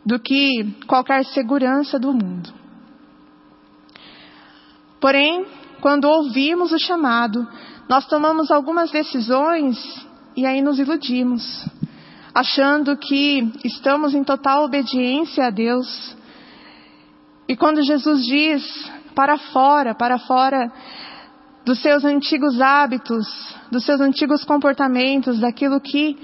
do 0.04 0.18
que 0.18 0.74
qualquer 0.86 1.24
segurança 1.26 1.98
do 1.98 2.12
mundo. 2.12 2.52
Porém, 5.00 5.46
quando 5.82 6.04
ouvimos 6.04 6.70
o 6.70 6.78
chamado, 6.78 7.46
nós 7.88 8.06
tomamos 8.06 8.52
algumas 8.52 8.92
decisões 8.92 9.76
e 10.36 10.46
aí 10.46 10.62
nos 10.62 10.78
iludimos, 10.78 11.66
achando 12.32 12.96
que 12.96 13.52
estamos 13.64 14.14
em 14.14 14.22
total 14.22 14.64
obediência 14.64 15.44
a 15.44 15.50
Deus. 15.50 16.16
E 17.48 17.56
quando 17.56 17.82
Jesus 17.82 18.24
diz 18.24 18.62
para 19.12 19.36
fora, 19.36 19.92
para 19.92 20.20
fora 20.20 20.72
dos 21.64 21.82
seus 21.82 22.04
antigos 22.04 22.60
hábitos, 22.60 23.26
dos 23.68 23.84
seus 23.84 24.00
antigos 24.00 24.44
comportamentos, 24.44 25.40
daquilo 25.40 25.80
que 25.80 26.16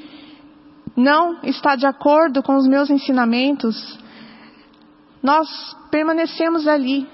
não 0.97 1.41
está 1.43 1.75
de 1.75 1.85
acordo 1.85 2.45
com 2.45 2.57
os 2.57 2.69
meus 2.69 2.91
ensinamentos, 2.91 3.99
nós 5.21 5.49
permanecemos 5.91 6.69
ali, 6.69 7.09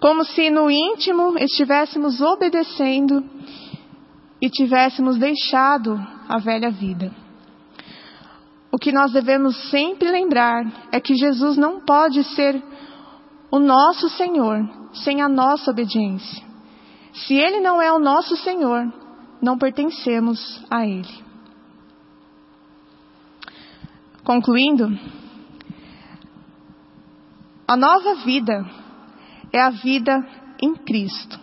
como 0.00 0.24
se 0.24 0.50
no 0.50 0.70
íntimo 0.70 1.36
estivéssemos 1.38 2.20
obedecendo 2.22 3.22
e 4.40 4.48
tivéssemos 4.48 5.18
deixado 5.18 6.00
a 6.26 6.38
velha 6.38 6.70
vida. 6.70 7.12
O 8.72 8.78
que 8.78 8.92
nós 8.92 9.12
devemos 9.12 9.56
sempre 9.68 10.10
lembrar 10.10 10.64
é 10.90 11.00
que 11.00 11.14
Jesus 11.14 11.58
não 11.58 11.80
pode 11.80 12.24
ser 12.24 12.62
o 13.50 13.58
nosso 13.58 14.08
Senhor 14.08 14.66
sem 14.94 15.20
a 15.20 15.28
nossa 15.28 15.70
obediência. 15.70 16.42
Se 17.12 17.34
Ele 17.34 17.60
não 17.60 17.82
é 17.82 17.92
o 17.92 17.98
nosso 17.98 18.36
Senhor, 18.36 18.90
não 19.42 19.58
pertencemos 19.58 20.64
a 20.70 20.86
Ele. 20.86 21.30
Concluindo, 24.24 24.98
a 27.66 27.76
nova 27.76 28.14
vida 28.24 28.79
é 29.52 29.60
a 29.60 29.70
vida 29.70 30.24
em 30.62 30.74
Cristo. 30.74 31.38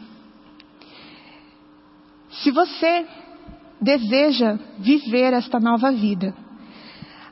Se 2.30 2.52
você 2.52 3.08
deseja 3.82 4.58
viver 4.78 5.34
esta 5.34 5.60
nova 5.60 5.92
vida, 5.92 6.34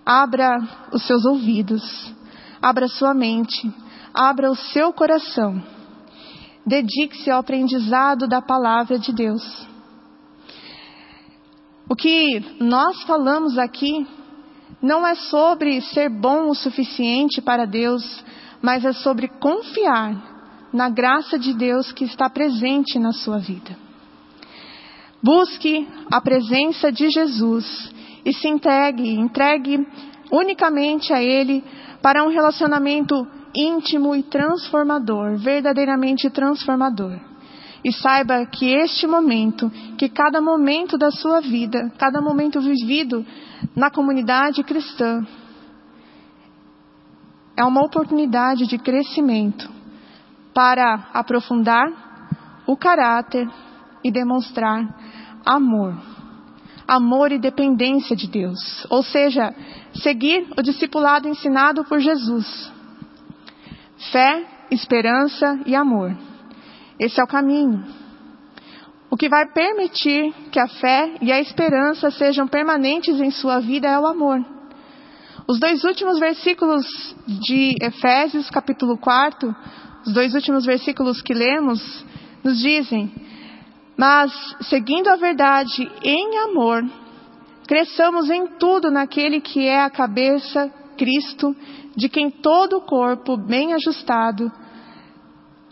abra 0.06 0.58
os 0.92 1.06
seus 1.06 1.26
ouvidos, 1.26 2.14
abra 2.62 2.88
sua 2.88 3.14
mente, 3.14 3.72
abra 4.14 4.52
o 4.52 4.56
seu 4.56 4.92
coração 4.94 5.76
dedique-se 6.66 7.30
ao 7.30 7.40
aprendizado 7.40 8.28
da 8.28 8.42
palavra 8.42 8.98
de 8.98 9.14
Deus. 9.14 9.68
O 11.88 11.96
que 11.96 12.44
nós 12.60 13.04
falamos 13.04 13.58
aqui 13.58 14.08
não 14.82 15.06
é 15.06 15.14
sobre 15.16 15.80
ser 15.82 16.10
bom 16.10 16.50
o 16.50 16.56
suficiente 16.56 17.42
para 17.42 17.66
Deus, 17.66 18.24
mas 18.62 18.84
é 18.84 18.92
sobre 18.92 19.28
confiar 19.28 20.35
na 20.76 20.90
graça 20.90 21.40
de 21.40 21.54
Deus 21.54 21.94
que 21.94 22.04
está 22.04 22.30
presente 22.30 23.00
na 23.00 23.14
sua 23.14 23.40
vida. 23.40 23.78
Busque 25.24 25.88
a 26.12 26.20
presença 26.20 26.92
de 26.92 27.10
Jesus 27.10 27.92
e 28.26 28.34
se 28.34 28.48
entregue, 28.50 29.10
entregue 29.10 29.88
unicamente 30.30 31.14
a 31.14 31.24
Ele 31.24 31.64
para 32.02 32.24
um 32.26 32.28
relacionamento 32.28 33.26
íntimo 33.56 34.14
e 34.14 34.22
transformador, 34.22 35.38
verdadeiramente 35.38 36.30
transformador. 36.30 37.18
E 37.82 37.94
saiba 37.94 38.46
que 38.46 38.66
este 38.74 39.08
momento, 39.08 39.72
que 39.98 40.10
cada 40.10 40.42
momento 40.42 40.98
da 40.98 41.10
sua 41.10 41.40
vida, 41.40 41.90
cada 41.98 42.20
momento 42.20 42.60
vivido 42.60 43.26
na 43.74 43.90
comunidade 43.90 44.62
cristã, 44.64 45.26
é 47.58 47.64
uma 47.64 47.82
oportunidade 47.86 48.68
de 48.68 48.78
crescimento 48.78 49.75
para 50.56 51.10
aprofundar 51.14 51.86
o 52.66 52.76
caráter 52.76 53.48
e 54.04 54.10
demonstrar 54.10 54.88
amor. 55.46 55.94
Amor 56.88 57.32
e 57.32 57.38
dependência 57.38 58.16
de 58.16 58.28
Deus. 58.28 58.88
Ou 58.90 59.04
seja, 59.04 59.54
seguir 60.02 60.48
o 60.58 60.64
discipulado 60.64 61.28
ensinado 61.28 61.84
por 61.84 62.00
Jesus 62.00 62.74
Fé, 64.12 64.46
esperança 64.72 65.60
e 65.66 65.76
amor. 65.76 66.16
Esse 67.00 67.20
é 67.20 67.24
o 67.24 67.28
caminho. 67.28 67.84
O 69.10 69.18
que 69.18 69.30
vai 69.30 69.46
permitir 69.48 70.34
que 70.52 70.60
a 70.60 70.68
fé 70.68 71.16
e 71.22 71.32
a 71.32 71.40
esperança 71.40 72.12
sejam 72.12 72.48
permanentes 72.48 73.20
em 73.20 73.32
sua 73.32 73.60
vida 73.60 73.88
é 73.88 74.00
o 74.00 74.06
amor. 74.06 74.44
Os 75.48 75.60
dois 75.60 75.84
últimos 75.84 76.20
versículos 76.20 76.86
de 77.28 77.76
Efésios, 77.82 78.50
capítulo 78.50 78.98
4, 78.98 79.56
os 80.06 80.14
dois 80.14 80.34
últimos 80.36 80.66
versículos 80.66 81.22
que 81.22 81.34
lemos, 81.34 82.06
nos 82.44 82.60
dizem: 82.60 83.12
Mas, 83.98 84.32
seguindo 84.62 85.08
a 85.08 85.16
verdade 85.16 85.92
em 86.04 86.38
amor, 86.40 86.84
cresçamos 87.68 88.30
em 88.30 88.48
tudo 88.60 88.92
naquele 88.92 89.42
que 89.42 89.68
é 89.68 89.82
a 89.82 89.90
cabeça, 89.90 90.72
Cristo, 90.96 91.56
de 91.96 92.08
quem 92.08 92.30
todo 92.30 92.78
o 92.78 92.82
corpo 92.82 93.36
bem 93.36 93.74
ajustado, 93.74 94.52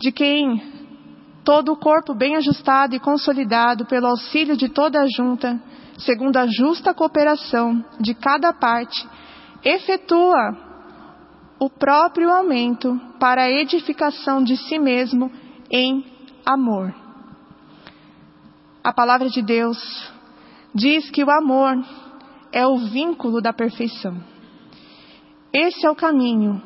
de 0.00 0.10
quem 0.10 0.60
todo 1.44 1.72
o 1.72 1.76
corpo 1.76 2.14
bem 2.14 2.36
ajustado 2.36 2.96
e 2.96 3.00
consolidado 3.00 3.84
pelo 3.86 4.06
auxílio 4.06 4.56
de 4.56 4.68
toda 4.68 5.00
a 5.00 5.06
junta, 5.06 5.60
segundo 5.98 6.36
a 6.38 6.46
justa 6.46 6.92
cooperação 6.92 7.84
de 8.00 8.14
cada 8.14 8.52
parte, 8.52 9.06
efetua 9.62 10.63
o 11.64 11.70
próprio 11.70 12.30
aumento 12.30 13.00
para 13.18 13.44
a 13.44 13.50
edificação 13.50 14.44
de 14.44 14.54
si 14.54 14.78
mesmo 14.78 15.32
em 15.70 16.04
amor. 16.44 16.94
A 18.82 18.92
palavra 18.92 19.30
de 19.30 19.40
Deus 19.40 19.78
diz 20.74 21.10
que 21.10 21.24
o 21.24 21.30
amor 21.30 21.82
é 22.52 22.66
o 22.66 22.76
vínculo 22.76 23.40
da 23.40 23.50
perfeição. 23.50 24.22
Esse 25.54 25.86
é 25.86 25.90
o 25.90 25.96
caminho 25.96 26.62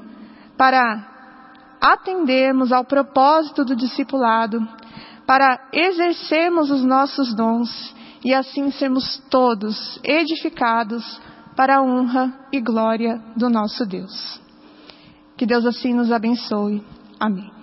para 0.57 1.77
atendermos 1.81 2.73
ao 2.73 2.85
propósito 2.85 3.65
do 3.65 3.77
discipulado, 3.77 4.67
para 5.25 5.61
exercermos 5.73 6.73
os 6.73 6.83
nossos 6.83 7.33
dons 7.37 7.95
e 8.25 8.35
assim 8.35 8.73
sermos 8.73 9.23
todos 9.31 10.01
edificados 10.03 11.21
para 11.55 11.77
a 11.77 11.83
honra 11.83 12.33
e 12.53 12.61
glória 12.61 13.23
do 13.37 13.49
nosso 13.49 13.87
Deus. 13.87 14.48
Que 15.39 15.47
Deus 15.47 15.65
assim 15.65 15.95
nos 15.95 16.11
abençoe. 16.11 16.83
Amém. 17.21 17.58